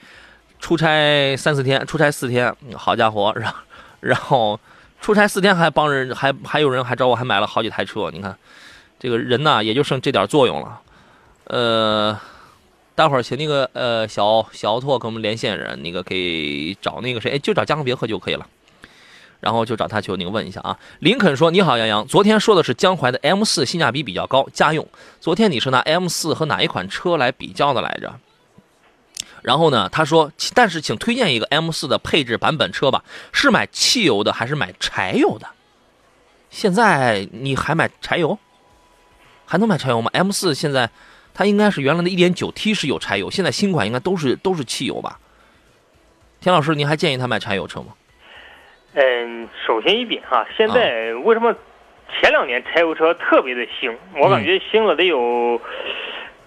[0.58, 3.54] 出差三四天，出差四天，好家伙，然
[4.00, 4.58] 然后
[5.00, 8.10] 出差四天还帮人，还还有人还找我，还买了好几台车。
[8.10, 8.36] 你看，
[8.98, 10.80] 这个人呢，也就剩这点作用了。
[11.44, 12.18] 呃，
[12.96, 18.44] 待会儿请那个呃小小奥拓跟我们连线人，那个给找那个谁，就找江别克就可以了。
[19.46, 24.84] 然后就找他求您问一下啊，林肯说：“你好，杨洋，昨天说的是江淮的 M 四性价比比较高，家用。
[25.20, 28.18] 昨天你是拿 M 四和哪一款车来比较的来着？
[29.42, 35.46] 然后呢，他说，但是请推荐一个 M 四的配置版本车吧，是买汽油的还是买柴油的？
[36.50, 38.36] 现在你还买柴油？
[39.44, 40.90] 还能买柴油吗？M 四现在
[41.32, 45.20] 它应该是原来的一点九 T 是有柴油，现在新款应该都是都是汽油吧？
[46.40, 47.94] 田老师，您还建议他买柴油车吗？”
[48.98, 51.54] 嗯，首先一点哈，现在为什么
[52.18, 53.94] 前两年柴油车特别的兴？
[54.16, 55.60] 我感觉兴了得有，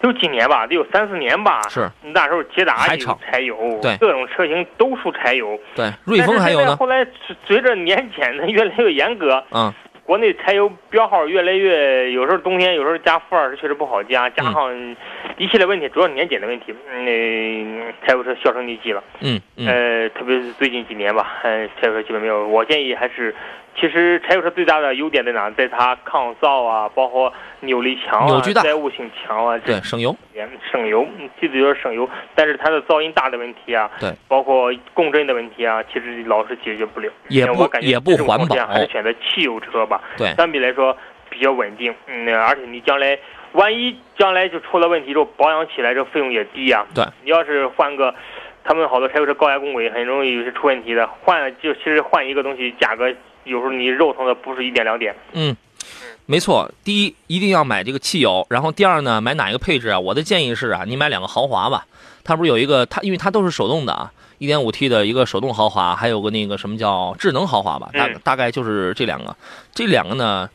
[0.02, 1.62] 有几年吧，得有三四年吧。
[1.70, 5.60] 是，那时候捷达有柴油，对，各种车型都出柴油。
[5.76, 6.76] 对，瑞风还有呢。
[6.76, 7.06] 后来
[7.46, 9.72] 随着年检的越来越严格，嗯。
[10.10, 14.96] 国内柴油标号越来越，有时候冬天有时候加负二十确实不好加，加上
[15.38, 16.74] 一系列问题，主要是年检的问题，
[17.06, 19.04] 那，柴油车销声匿迹了。
[19.22, 22.48] 嗯呃，特别是最近几年吧，嗯，柴油车基本没有。
[22.48, 23.36] 我建议还是，
[23.80, 25.50] 其实柴油车最大的优点在哪？
[25.52, 30.16] 在它抗噪啊，包括扭力强啊，载物性强啊，对，省油。
[30.72, 31.08] 省油，
[31.40, 37.10] 最主要是省油，但是它的噪音大的问题啊，对，包括共振的问题啊，其实老是解决不了。
[37.30, 40.02] 也不也不环保，还是选择汽油车吧。
[40.18, 40.96] 对，相比来说
[41.30, 41.94] 比较稳定。
[42.08, 43.18] 嗯，而且你将来
[43.54, 46.86] 万一将来就出了问题之后，保养起来这费用也低呀。
[46.94, 48.14] 对，你要是换个，
[48.64, 51.08] 他们好多柴油车高压共轨，很容易是出问题的。
[51.22, 53.12] 换就其实换一个东西，价格
[53.44, 55.16] 有时候你肉疼的不是一点两点。
[55.34, 55.56] 嗯。
[56.26, 60.00] 没错，第一一定要买这个汽油，然后第二呢，买哪一个配置啊？
[60.00, 61.88] 我的建议是啊，你买两个豪华吧。
[62.24, 67.90] 它不是有一个它，因为它都是手动的啊，一点五 T 的一个手动豪华，还有个那个什么叫智能豪华吧？
[67.94, 69.36] 大大概就是这两个，
[69.74, 70.48] 这两个呢，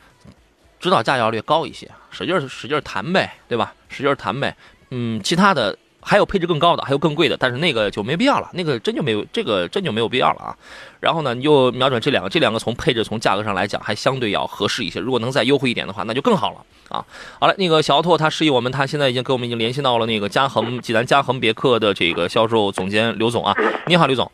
[0.79, 3.73] 指导价要略高一些，使劲使劲弹呗，对吧？
[3.89, 4.55] 使劲弹呗。
[4.91, 10.55] 嗯，其他的还有配置更高的，还有更贵的，但是那个就没必要了，那个真就没有这个真就没有必要了啊。
[10.99, 14.99] 然后呢，你就瞄准这两个，这两个从配置从价格上来讲还相对要合适一些。
[14.99, 16.57] 如果能再优惠一点的话，那就更好了
[16.89, 17.03] 啊。
[17.39, 23.55] 好了，那个小奥拓他示意我们，他现在已经跟我们已经联系到了那个嘉恒济南嘉恒别克的这个销售总监刘总啊。
[23.87, 24.31] 你好，刘总。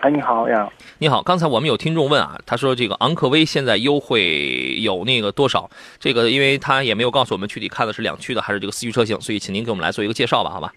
[0.00, 0.68] 哎，你好呀。
[0.98, 5.68] 你好，刚才我们有听众问啊，他说这个昂科威现在优惠有那个多少？
[6.00, 10.72] 这个因为他也没有告诉我们具体看的是两驱的还是这个四驱车型，所以请您给我们来做一个介绍吧，好吧？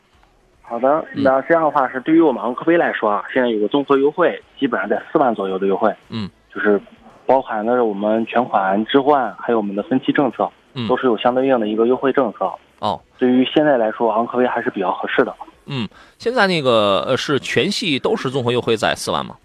[0.70, 5.92] 好的，那这样的话是对于我们昂科威来说啊，现在有个综合优惠，基本上在四万左右的优惠。
[6.10, 6.80] 嗯，就是
[7.26, 12.52] 包含的是我们全款置换，还有我们的分期政策，嗯都是有相对应的一个优惠政策。
[12.78, 15.36] 哦，对于现在来说，昂科威还是比较合适的。
[15.66, 19.36] 嗯，现在那个呃是全系都是综合优惠在四万吗？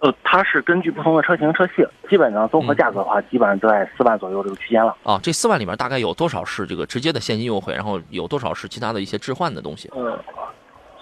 [0.00, 4.96] 呃，它是根据不同的车型车系，基本上综合价格的话，基本上都在四万左右这个区间了。
[5.02, 9.90] 啊，这四万里面大概有多少是这个直接的现金优惠，然后有多少是其他的一些置换的东西？
[9.92, 10.18] 呃，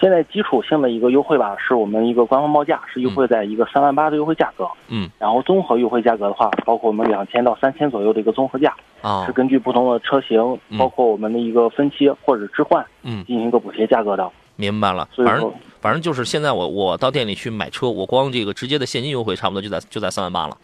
[0.00, 4.66] 现在基础性的一个优惠吧，是我们一个官方报价是优惠在一个三万八的优惠价格。
[4.88, 14.28] 嗯，然后综合优惠价格的话，包括我们两千到三千左右的一个综合价，啊是，根据不同的车型，嗯包括我们的一个分期或者置换嗯，进行一个补贴价格的。
[14.58, 15.08] 明白了。
[15.16, 20.56] 反正反正就是现在我我到店里去买车，我光这个直接的现金优惠差不多就在就在三万八了。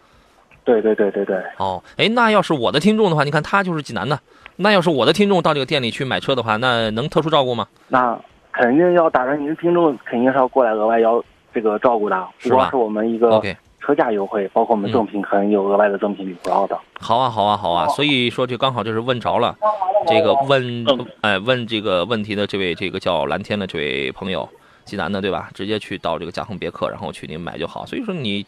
[0.63, 4.19] 对对对对对，哦，哎，那要是我的听众的话，你看他就是济南的，
[4.55, 7.67] 那要是我的听众到这个店里去买车的话，那能特殊照顾吗？
[7.87, 8.19] 那
[8.51, 13.55] 肯定要打着您的听众，肯定是要过来额外要这个照顾的，是吧不光是我们一个 OK，
[13.85, 16.75] 车价优惠，包括我们赠品可能有额外的赠品礼包的。
[16.99, 17.87] 好啊，好啊，好啊。
[17.89, 19.55] 所以说这刚好就是问着了，
[20.07, 24.49] 这个问嗯哎问这个问题的这位这个叫蓝天的这位朋友，
[24.85, 25.49] 济南的对吧？
[25.53, 27.85] 直接去到这个嘉恒别克，然后去您买就好。
[27.85, 28.43] 所以说你。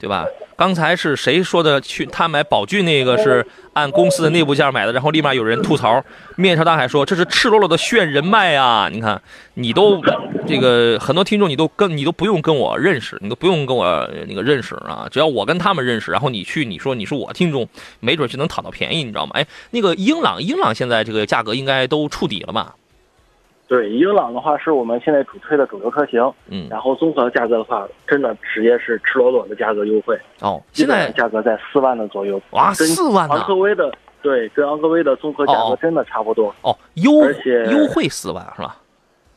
[0.00, 0.26] 对吧？
[0.56, 1.80] 刚才是谁说的？
[1.80, 6.04] 去他买宝骏那个是按公司的内部价买的，然后立马有人吐槽，
[6.36, 8.88] 面朝大海说这是赤裸裸的炫人脉啊！
[8.92, 9.20] 你看，
[9.54, 10.02] 你都
[10.46, 17.66] 这个很多听众你都跟你都不用跟我认识，你都不用跟我那个认识啊，只要我跟他们认识，然后你去你说你是我听众，
[18.00, 19.32] 没准就能讨到便宜，你知道吗？
[19.34, 22.74] 哎，那个英朗，英朗现在这个价格应该都触底了吧？
[23.70, 32.42] 对，英朗的话是我们现在主推的主流车型，嗯，然后综合价格的话，真的直接是赤裸裸的价格优惠，哦，现在价格在四万的左右。
[32.50, 33.54] 哇，跟四万呢昂科？
[33.54, 36.52] 威的对，跟昂科威的综合价哦格真的差不多。
[36.62, 38.76] 哦，优而且优惠四万是吧？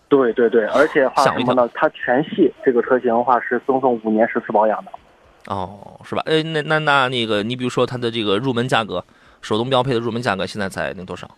[0.09, 1.69] 对对对，而且话什么呢？
[1.75, 4.91] 它全系这个车型的话是赠送五年十次保养的。
[5.45, 6.23] 哦，是吧？
[6.25, 9.05] 哎，那那那那个，你比如说它的这个入门价格，
[9.43, 11.29] 手动标配的入门价格现在在那多少？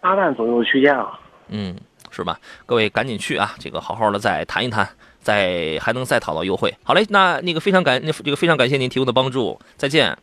[0.00, 1.18] 八万左右区间啊。
[1.50, 1.74] 嗯，
[2.18, 2.40] 是吧？
[2.66, 4.88] 各位赶紧去啊，这个好好的再谈一谈，
[5.20, 6.74] 再还能再讨到优惠。
[6.82, 10.18] 好嘞，那那个非常感那这个非常感谢您提供的帮助，再见。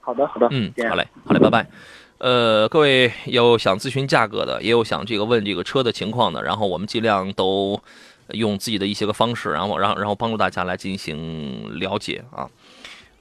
[0.00, 1.66] 好的好的，嗯，好嘞，好嘞，拜拜。
[2.18, 7.80] 呃，各位有想咨询价格的，也有想这个问这个车的情况的，然后我们尽量都
[8.28, 12.48] 用自己的一些个方式，然后然后然后帮助大家来进行了解啊。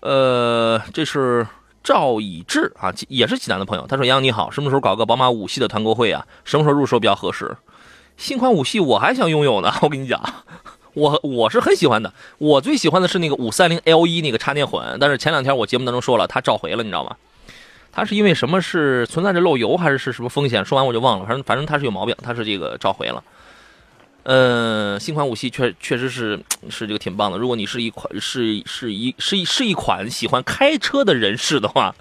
[0.01, 1.47] 呃，这是
[1.81, 6.25] 赵以志啊，也是济南的朋友，他说：“杨你好，什么时候搞个宝马五系的团购会啊？
[6.43, 7.55] 什么时候入手比较合适？
[8.17, 10.21] 新款五系我还想拥有呢， 我跟你讲。”
[10.95, 17.15] 我我是很喜欢的，我最喜欢的是那个五三零 L 一那个插电混，但是前两天我节目当中说了，它召回了，你知道吗？
[17.91, 20.63] 它是因为什么是存在着漏油还是是什么风险？
[20.63, 23.23] 说完我就忘了，反正反正它是有毛病，它是这个召回了。
[24.21, 27.39] 呃，新款五系确确实是是这个挺棒的。
[27.39, 31.95] 如果你是一款是是一是一是一款喜欢开车的人士的话，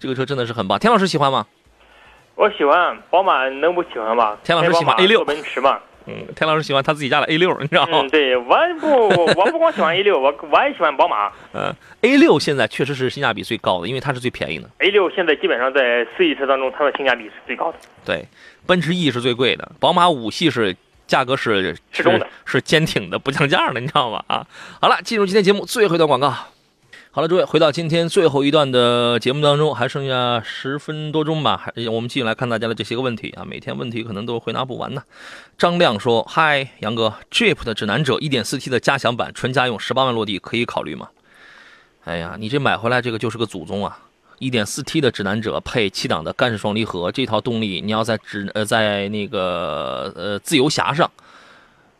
[0.00, 0.78] 这个车真的是很棒。
[0.78, 1.46] 田老师喜欢吗？
[2.38, 4.38] 我喜欢宝马，能不喜欢吗？
[4.44, 5.80] 田老师喜欢开宝马 A6 坐奔驰嘛。
[6.06, 8.08] 嗯，田老师喜欢他自己家的 A 六， 你知道吗嗯，？
[8.10, 9.08] 对，我不，
[9.40, 11.32] 我不光喜欢 A 六， 我我也喜欢宝马。
[11.52, 14.70] 嗯，A 六现在确实是性价比最高的，因为它是最便宜的。
[14.78, 17.78] A 六现在基本上在四系车当中，它的性价比是最高的。
[18.04, 18.24] 对，
[18.64, 20.76] 奔驰 E 是最贵的，宝马五系是
[21.08, 24.22] 价格是适中的，是坚挺的，不降价的，你知道吗？
[24.28, 24.46] 啊，
[24.80, 26.32] 好了，进入今天节目最后一段广告。
[27.18, 35.02] 好了，诸位，回到今天最后一段的节目当中，还剩下十分多钟吧，还我们继续来看大家的这些个问题啊，每天问题可能都回答不完呢。
[35.58, 41.08] 张亮说：“嗨，杨哥，Jeep 的指南者 1.4T 的加强版，纯家用，十八万落地，可以考虑吗？”
[42.06, 43.98] 哎呀，你这买回来这个就是个祖宗啊
[44.38, 51.10] ！1.4T 的指南者配七档的干式双离合，这套动力你要在指呃在那个呃自由侠上，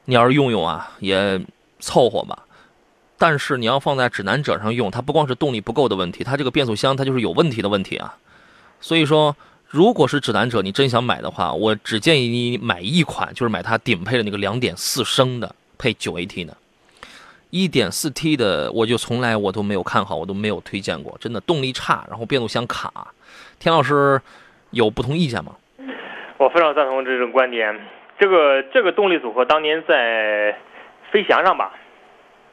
[0.04, 1.44] 你要是用用啊也
[1.81, 2.44] 凑合吧。
[3.18, 8.16] 但是你要放在指南者上用，它不光是动力不够的问题，它这个变速箱它就是有问题的问题啊。
[8.81, 16.57] 所以说，如果是指南者，你真想买的话，我只建议你买一款，就是买它顶配的那个2.4升的配 9AT 的。
[17.50, 23.08] 1.4T 的我就从来我都没有看好，我都没有推荐过，真的动力差，然后变速箱卡。
[23.58, 24.21] 田老师
[24.71, 25.56] 有不同意见吗？
[26.37, 27.75] 我非常赞同这种观点。
[28.21, 30.56] 这个这个动力组合当年在
[31.10, 31.73] 飞翔上吧，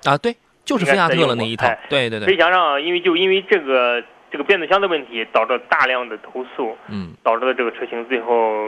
[0.04, 0.36] 啊，对，
[0.66, 8.66] 就是菲亚特了那一套哎，对对对，飞翔上因为就因为这个这个变速箱的问题，导致大量的投诉，嗯导致了这个车型最后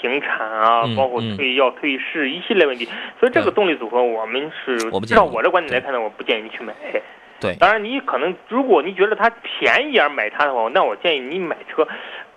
[0.00, 2.88] 停产啊，嗯包括嗯退要退市一系列问题。
[3.20, 6.74] 所以这个动力组合，我们是我不建议至少我这观点来看呢，我不建议你去买。
[7.38, 11.86] 对，当然，你可能如果你觉得它便宜而买它的话，那我建议你买车，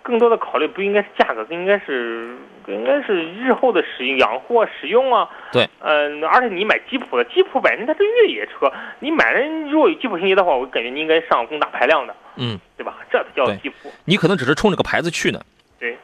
[0.03, 5.29] 更多的考虑不应该是价格，更应该是更应该是日后的使用、养护啊、使用啊。
[5.51, 12.97] 对，嗯、而且你买吉普的，吉普本身它是越野车，你买人如果有吉普情节的话，我感觉你应该上更大排量的，嗯，对吧？
[13.11, 13.91] 这才叫吉普。
[14.05, 15.41] 你可能只是冲这个牌子去呢，
[15.79, 15.97] 对，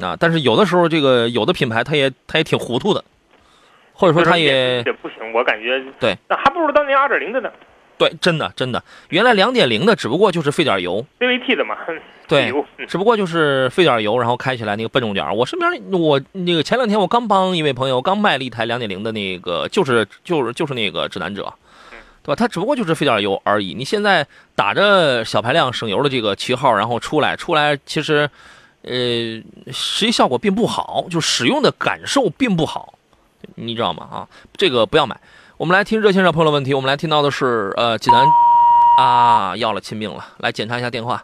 [0.00, 3.04] 啊，但是有的时候这个有的品牌它也它也挺糊涂的，
[3.92, 7.50] 或者说它也也不行，我感觉对，那还不如当年二点零的呢
[8.00, 11.76] 对，真的真的，原来两点零的只不过就是费点油，，CVT 的嘛，
[12.26, 12.50] 对
[12.88, 15.36] 只不过就是费点油，然后开起来那个笨重点。
[15.36, 21.52] 我身边我那个前两天我刚帮一位朋友刚卖了一台两点零的那个，就是就是就是那个指南者，
[22.22, 22.34] 对吧？
[22.34, 23.74] 它只不过就是费点油而已。
[23.74, 28.30] 你现在打着小排量省油的这个旗号，然后出来出来，其实
[28.80, 28.90] 呃
[29.70, 32.94] 实际效果并不好，就使用的感受并不好，
[33.56, 34.08] 你知道吗？
[34.10, 35.20] 啊，这个不要买。
[35.60, 38.26] 我们来听热线上朋友的问题，我们来听到的是呃济南
[38.96, 41.22] 啊要了亲命了，来检查一下电话。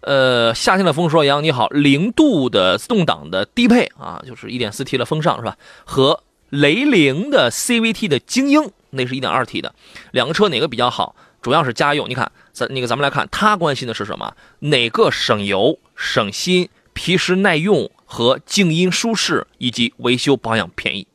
[0.00, 5.56] 呃，夏天的风说杨你好，零度的自动挡的低配啊，就是 1.4T 的风尚是吧？
[5.84, 9.72] 和雷凌的 CVT 的精英，那是一点二 T 的，
[10.10, 11.14] 两个车哪个比较好？
[11.40, 12.08] 主要是家用。
[12.08, 14.34] 你看，咱那个咱们来看，他关心的是什么？
[14.58, 21.06] 哪个省油、省心、皮实耐用和静音舒适，以及维修保养便宜？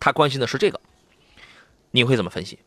[0.00, 0.80] 他关心的是这个，
[1.92, 2.58] 你会怎么分析？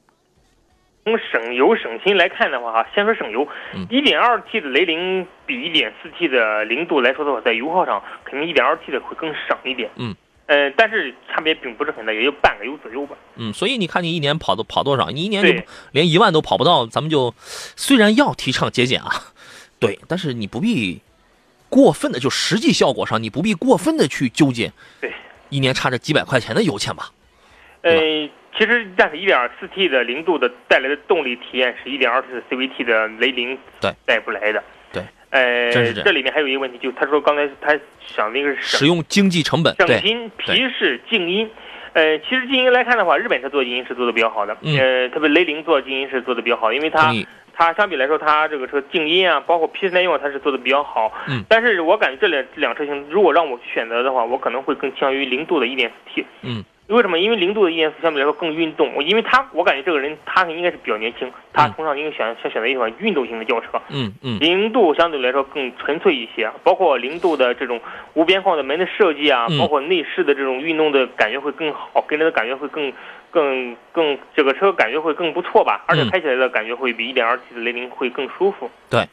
[1.04, 9.88] 从省油省心来看的话，哈，先说省油嗯，一点二 T 的雷凌比一点四 T 的零度来说的话，在油耗上肯定一点二 T 的会更省一点。
[9.98, 10.16] 嗯，
[10.48, 13.16] 呃，但是差别并不是很大，也就半个油左右吧。
[13.36, 15.12] 嗯，所以你看，你一年跑都跑多少？
[15.12, 19.12] 你一年就连一万都跑不到，咱们就虽然要提倡节俭啊，
[19.80, 21.02] 对，但是你不必
[21.70, 25.14] 过分的，就实际效果上你不必过分的去纠结，对，
[25.50, 27.12] 一年差这几百块钱的油钱吧？
[27.84, 27.92] 呃，
[28.58, 34.64] 其实但是一点四 T 的零度的带来的动力体验是一点二 T 的 CVT 的雷凌对带不来的。
[34.94, 41.50] 对，呃，这这里面还有一个问题，就是他说刚才他想的一个是使用经济成本，对，省心、皮实、静音。
[41.94, 44.56] 呃，其实静音来看的话，日本车做静音是做的比较好的。
[44.62, 47.14] 嗯呃，特别雷凌做静音是做的比较好，因为它，
[47.54, 51.12] 它相比来说，它这个车静音啊，包括皮实耐用啊，它是做的比较好。
[51.28, 51.44] 嗯。
[51.48, 56.26] 但是我感觉这两这两车型，如果让我去选择的话，我可能会更倾向于零度的 1.4T。
[56.42, 56.64] 嗯。
[56.88, 57.18] 为什么？
[57.18, 58.94] 因为零度的1.4相对来说更运动。
[58.96, 63.68] 我因为他，我感觉这个人他应该是比较年轻，他嗯从小应该选想选择一款运动型的轿车。
[63.90, 67.82] 嗯嗯零度相对来说更纯粹一些，包括零度的这种
[68.14, 72.94] 无边框的门的设计啊，嗯包括内饰的这种运动的感觉会更好，给人的感觉会更
[73.32, 78.70] 更更这个车感觉会更不错吧，而且嗯开起来的感觉会比 1.2T 的雷凌会更舒服。
[78.90, 79.08] 对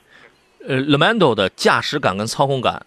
[0.68, 2.80] 呃，Lamando 的驾驶感跟操控感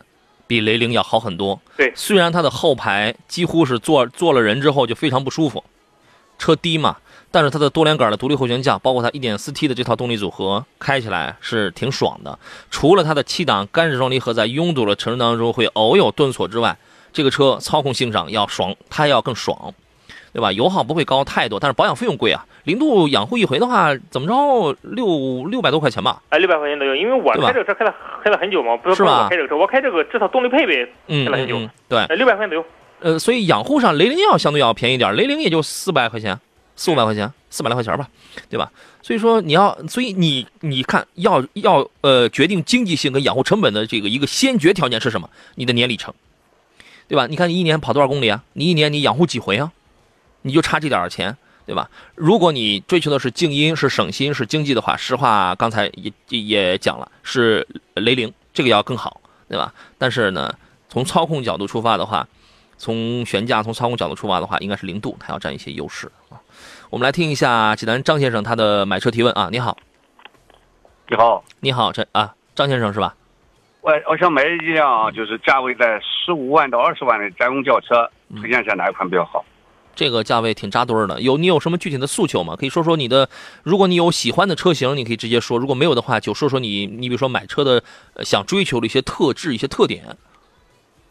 [0.47, 1.59] 比雷凌要好很多。
[1.77, 5.63] 对虽然它的后排几乎是坐坐了人之后就非常不舒服，
[6.37, 6.97] 车低嘛，
[7.31, 12.37] 但是它的多连杆的独立后悬架，包括它 1.4T 的这套动力组合，开起来是挺爽的。
[12.69, 16.77] 除了它的七档干式双离合在拥堵的城市当中会偶有顿挫之外，
[17.11, 19.73] 这个车操控性上要爽，它要更爽，
[20.35, 20.51] 对吧？
[20.51, 22.45] 油耗不会高太多，但是保养费用贵啊。
[22.65, 26.21] 零度养护一回的话，怎么着六六百多块钱吧？
[26.27, 31.99] 哎，六百块钱左右，因为我开这个车开了开了很久嘛，不是开这个车，我开这个至少动力配备，嗯开了很久嗯嗯，对。
[31.99, 32.65] 呃，六百块钱左右。
[32.99, 36.37] 呃，所以养护上雷凌要相对要便宜点，雷凌也就四百块钱，
[36.75, 38.05] 四五百块钱，四百来块钱吧，
[38.49, 38.69] 对吧？
[39.01, 45.29] 所以说你要，所以你你看要要呃决定经济性跟养护成本的这个一个先决条件是什么？
[45.55, 46.13] 你的年里程，
[47.07, 47.25] 对吧？
[47.27, 48.43] 你看你一年跑多少公里啊？
[48.51, 49.71] 你一年你养护几回啊？
[50.45, 51.35] 你就差这点儿钱，
[51.65, 51.89] 对吧？
[52.13, 59.19] 如果你追求的是静音、是省心、是经济的话，实话刚才也也讲了，是雷凌这个要更好，
[59.49, 59.73] 对吧？
[59.97, 60.53] 但是呢，
[60.87, 62.27] 从操控角度出发的话，
[62.77, 66.37] 从悬架、从操控角度出发的话，应该是零度，它要占一些优势啊。
[66.91, 69.75] 我们来听一下济南张先生他的买车提问啊，你好，
[71.09, 73.15] 你好，你好，这啊张先生是吧？
[73.81, 78.07] 我我想买一辆就是价位在十五万到二十万的家用轿车，
[78.39, 79.43] 推荐一下哪一款比较好？
[79.95, 82.55] 这个价位挺扎堆儿的，有你有什么具体的诉求吗？
[82.55, 83.29] 可以说说你的，
[83.63, 87.81] 如果你有喜欢的车型，你可以直接说；如果没有的话，就说说你，你比如说买车的、
[88.13, 90.03] 呃想追求的一些特质、一些特点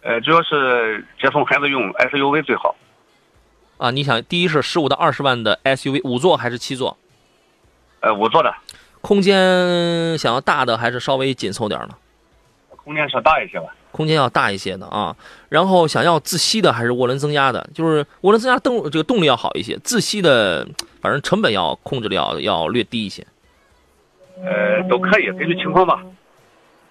[0.02, 2.76] 呃，主要是接送孩子用 SUV 最好，
[3.78, 3.90] 啊。
[3.90, 6.98] 你想，第一是十五到二十万的 SUV，五座还是七座？
[8.00, 8.54] 呃，五座的，
[9.00, 11.94] 空间想要大的还是稍微紧凑点儿呢？
[12.68, 13.74] 空间稍大一些吧。
[13.94, 15.14] 空间要大一些的啊。
[15.48, 17.70] 然后想要自吸的还是涡轮增压的？
[17.72, 20.66] 就是涡轮增压动这个动力要好一些，自吸的
[21.00, 23.24] 反正成本要控制的要要略低一些。
[24.42, 26.02] 呃，都可以，根据情况吧。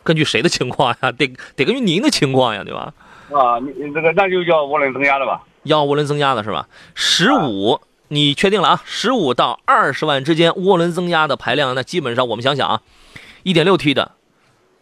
[0.01, 1.11] 根据谁的情况呀？
[1.11, 2.93] 得得根据您的情况呀，对吧？
[3.31, 5.43] 啊，你你这个那就叫涡轮增压的吧？
[5.63, 6.67] 要涡轮增压的是吧？
[6.93, 7.79] 十五，
[8.09, 8.81] 你确定了啊？
[8.85, 12.81] 十五到二十万之间，涡轮增压的排量，那基本上我们想想啊，
[13.43, 14.11] 一点六 T 的，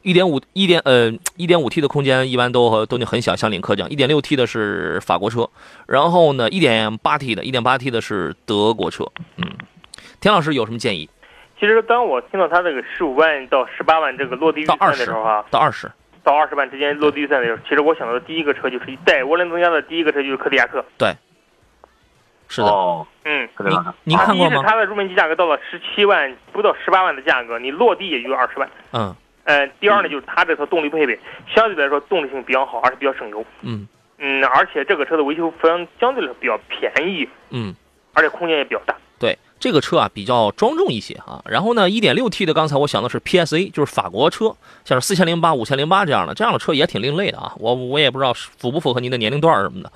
[0.03, 5.49] 一点五一点呃一点五 T 的空间一般都都很小，像领克这样，一点六 T 的是法国车，
[5.87, 9.05] 然后呢，一点八 T 的，一点八 T 的是德国车。
[9.37, 9.47] 嗯，
[10.19, 11.09] 田老师有什么建议？
[11.59, 15.91] 其实当我听到他这个十五万到十八万这个落地预算的时候啊，到二十。
[16.23, 20.83] 到二十万之间落地预算的时候，其实我想到的第一个车就是带涡轮增压的第一个车就是柯迪亚克。
[20.97, 21.15] 对，
[22.47, 22.67] 是的。
[22.67, 24.63] 哦，嗯，您您看过吗？
[24.65, 28.69] 它的入门级价格到了十七万不到十八万的价格，你落地也就二十万。
[28.93, 29.15] 嗯。
[29.43, 31.19] 呃，第二呢，就是它这套动力配备
[31.53, 33.45] 相对来说动力性比较好，而且比较省油。
[33.61, 33.87] 嗯。
[34.19, 37.27] 嗯，而且这个车的维修费用相对来说比较便宜。
[37.49, 37.75] 嗯。
[38.13, 38.95] 而且空间也比较大。
[39.19, 39.37] 对。
[39.59, 47.53] 这个车啊比较庄重一些啊，然后呢，1.6T 的刚才我想的是 PSA，就是法国车，像是4008、5008这样的，这样的车也挺另类的啊。
[47.59, 49.91] 我我也不知道符不符合您的年龄段什么的。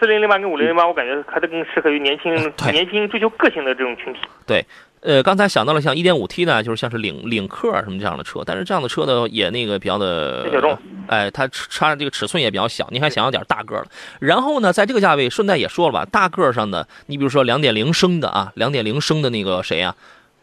[0.00, 2.32] 4008跟5008，我感觉还是更适合于年轻
[2.70, 4.20] 年轻追求个性的这种群体。
[4.46, 4.64] 对。
[5.04, 13.86] 呃，刚才想到了像 1.5T 的，就是像是领领克什么这样的车，但是这样的车呢也那个比较的小众，哎，它差这个尺寸也比较小，你还想要点大个的。
[14.18, 19.94] 然后呢，在这个价位，顺带也说了吧，大个上的，你比如说2.0升的啊，2.0升的那个谁呀，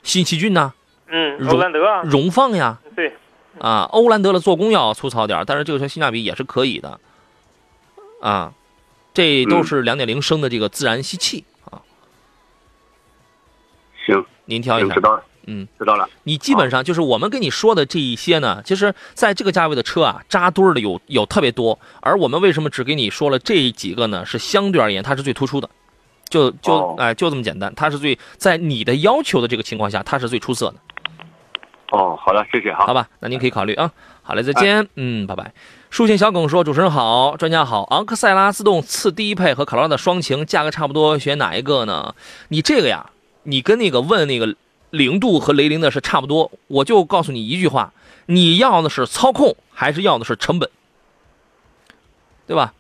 [0.03, 0.74] 新奇骏呐，
[1.07, 3.14] 嗯，欧蓝德啊，荣放呀，对，
[3.57, 6.99] 啊，欧蓝德的做工要粗糙点，但是这个车性价比也是可以的，
[8.22, 8.53] 啊，
[9.12, 11.51] 这都是2.0升的这个自然吸气啊，
[14.52, 16.08] 您挑一下，知道了，嗯，知道了。
[16.24, 21.80] 你基本上就是我们跟你说的这一些呢，其实在这个价位的车啊，扎堆的有有特别多。
[22.02, 24.26] 而我们为什么只给你说了这几个呢？
[24.26, 25.70] 是相对而言，它是最突出的，
[26.28, 27.74] 就就哎，就这么简单。
[27.76, 30.76] 它是最在你的要求的这个情况下，它是最出色的。
[31.91, 32.86] 哦，好的，谢谢哈。
[32.86, 33.89] 好吧，那您可以考虑啊。
[34.24, 34.86] 好嘞，再见。
[34.95, 35.54] 嗯，拜拜。
[35.89, 37.84] 书信小耿说：“主持人好，专家好。
[37.91, 42.16] 昂克赛拉自动次低配和卡罗拉的双擎价格差不多，选哪一个呢？
[42.49, 43.11] 你这个呀。”
[43.44, 44.56] 你跟那个问那个
[44.89, 47.94] 零度和雷凌的是差不多，我就告诉你一句话：
[48.26, 50.70] 你要的是操控，还是要的是成本，
[52.46, 52.74] 对吧？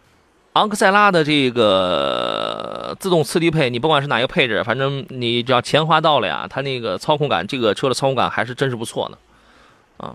[0.53, 10.13] 昂克赛拉的这个自动次低配，你不管是哪一个配置，反正你只要钱花到了呀，它那个操控感，这个车的操控感还是真是不错的啊。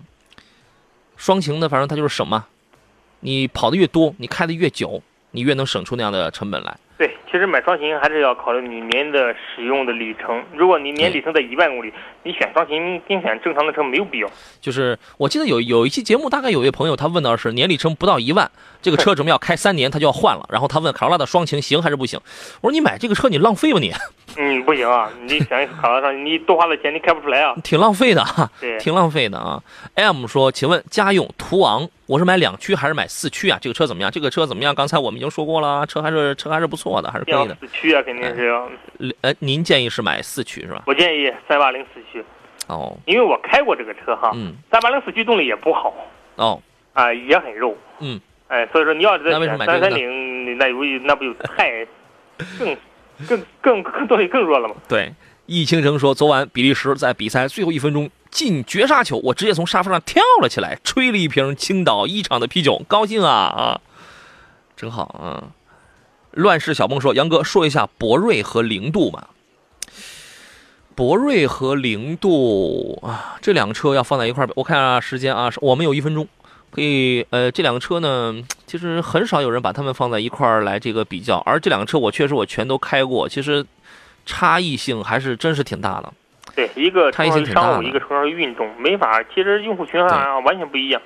[1.17, 2.49] 双擎的，反正它就是省嘛，
[3.21, 6.77] 你跑的越多，你开的越久，你越能省出那样的成本来。
[6.99, 10.43] 对，其实买双擎还是要考虑你年的使用的里程。
[10.55, 11.93] 如果你年里程在一万公里，
[12.23, 14.29] 你选双擎跟选正常的车没有必要。
[14.63, 20.47] 就是我记得有有一期节目，大概有一位朋友他问到是年里程不到一万，这个车准备要开三年，他就要换了。
[20.51, 22.19] 然后他问卡罗拉的双擎行还是不行？
[22.63, 23.93] 我说你买这个车你浪费吧你。
[24.39, 27.55] 嗯，不行啊，你选卡罗拉，你多花了钱你开不出来啊。
[27.63, 28.25] 挺浪费的，
[28.59, 29.63] 对，挺浪费的啊。
[29.97, 31.87] M 说，请问家用途昂。
[32.07, 33.59] 我是买两驱还是买四驱啊？
[33.61, 34.11] 这个车怎么样？
[34.11, 34.73] 这个车怎么样？
[34.73, 37.57] 刚才我们已经说过了，车还是车还是不错的，还是可以的。
[37.61, 38.71] 四驱啊，肯定是要。
[39.23, 40.85] 呃，您建议是买四驱是吧？
[40.87, 42.25] 我建议三八零四驱。
[42.69, 42.97] 哦。
[43.07, 44.31] 因为我开过这个车哈。
[44.37, 44.55] 嗯。
[44.71, 45.93] 三八零四驱动力也不好。
[46.37, 46.63] 哦。
[46.93, 47.77] 啊，也很肉。
[47.99, 48.21] 嗯。
[48.47, 51.85] 哎，所以说你要是在选三三零，那有那不就太
[52.57, 52.77] 更
[53.29, 54.77] 更更更动力更弱了吗？
[54.89, 55.13] 对。
[55.47, 58.11] 易倾城说，昨晚比利时在比赛最后一分钟。
[58.29, 63.81] 进绝杀球，我直接从沙发上跳了起来，吹了一瓶青岛一厂的啤酒，高兴啊啊，
[64.77, 65.57] 真好啊！
[66.33, 69.31] 乱世小梦说：“杨哥，说一下博瑞和零度吧。
[70.95, 76.29] 博瑞和零度啊，这两个车要放在一块儿，我看下时间啊，我们有一分钟，
[76.71, 78.35] 可以呃，这两个车呢，
[78.67, 83.65] 其实很少有人把它们放在一块儿来这个比较，而这两个车我确实我全都开过，其实
[84.27, 86.13] 差异性还是真是挺大的。”
[86.55, 91.01] 对，一个称为商务，一个称为运动，没法，其实用户群啊完全不一样。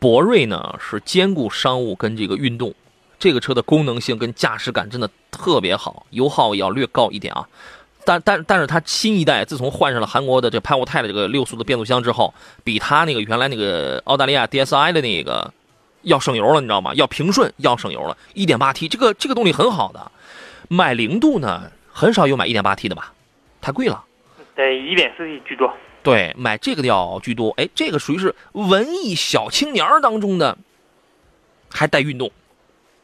[0.00, 2.74] 博瑞呢是兼顾商务跟这个运动，
[3.18, 7.46] 这个车的功能性跟驾驶感真的特别好，油耗也要略高一点啊。
[8.04, 15.52] 但但但是它新一代自从换上了韩国的这派沃泰的这个六速的变速箱之后，比它那个原来那个澳大利亚 DSI 的那个
[16.02, 16.92] 要省油了，你知道吗？
[16.94, 18.16] 要平顺，要省油了。
[18.34, 20.10] 1.8T 这个这个动力很好的，
[20.68, 21.70] 买零度呢
[22.00, 23.12] 很少有买 1.8T 的吧，
[23.60, 24.02] 太贵了。
[24.56, 25.70] 对，一点四 T 居多。
[26.02, 27.50] 对，买这个的要居多。
[27.58, 30.56] 哎，这个属于是文艺小青年当中的，
[31.68, 32.30] 还带运动，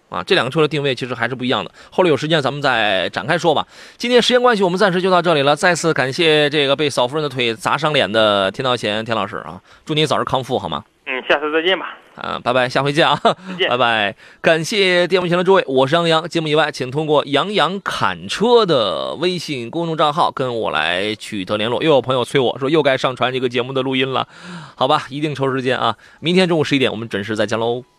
[0.09, 1.71] 啊，这两个车的定位其实还是不一样的。
[1.91, 3.67] 后来有时间咱们再展开说吧。
[3.99, 5.55] 今天时间关系，我们暂时就到这里了。
[5.55, 10.83] 再次感谢这个被嫂夫人的腿砸伤脸的田道贤田老师啊，祝您早日康复，好吗？
[11.05, 11.99] 嗯，下次再见吧。
[12.17, 13.21] 啊，拜拜，下回见啊，
[13.59, 14.17] 见拜拜。
[14.41, 16.29] 感谢电幕前的诸位，我是杨洋。
[16.29, 21.83] 节目以外，请通过“杨洋侃车”的微信公众账号跟我来取得联络。
[21.83, 24.29] 又有朋友催我说又该上传这个节目的录音了，
[24.75, 25.97] 好吧，一定抽时间啊。
[26.21, 27.96] 明天中午十一点我们准时再见喽。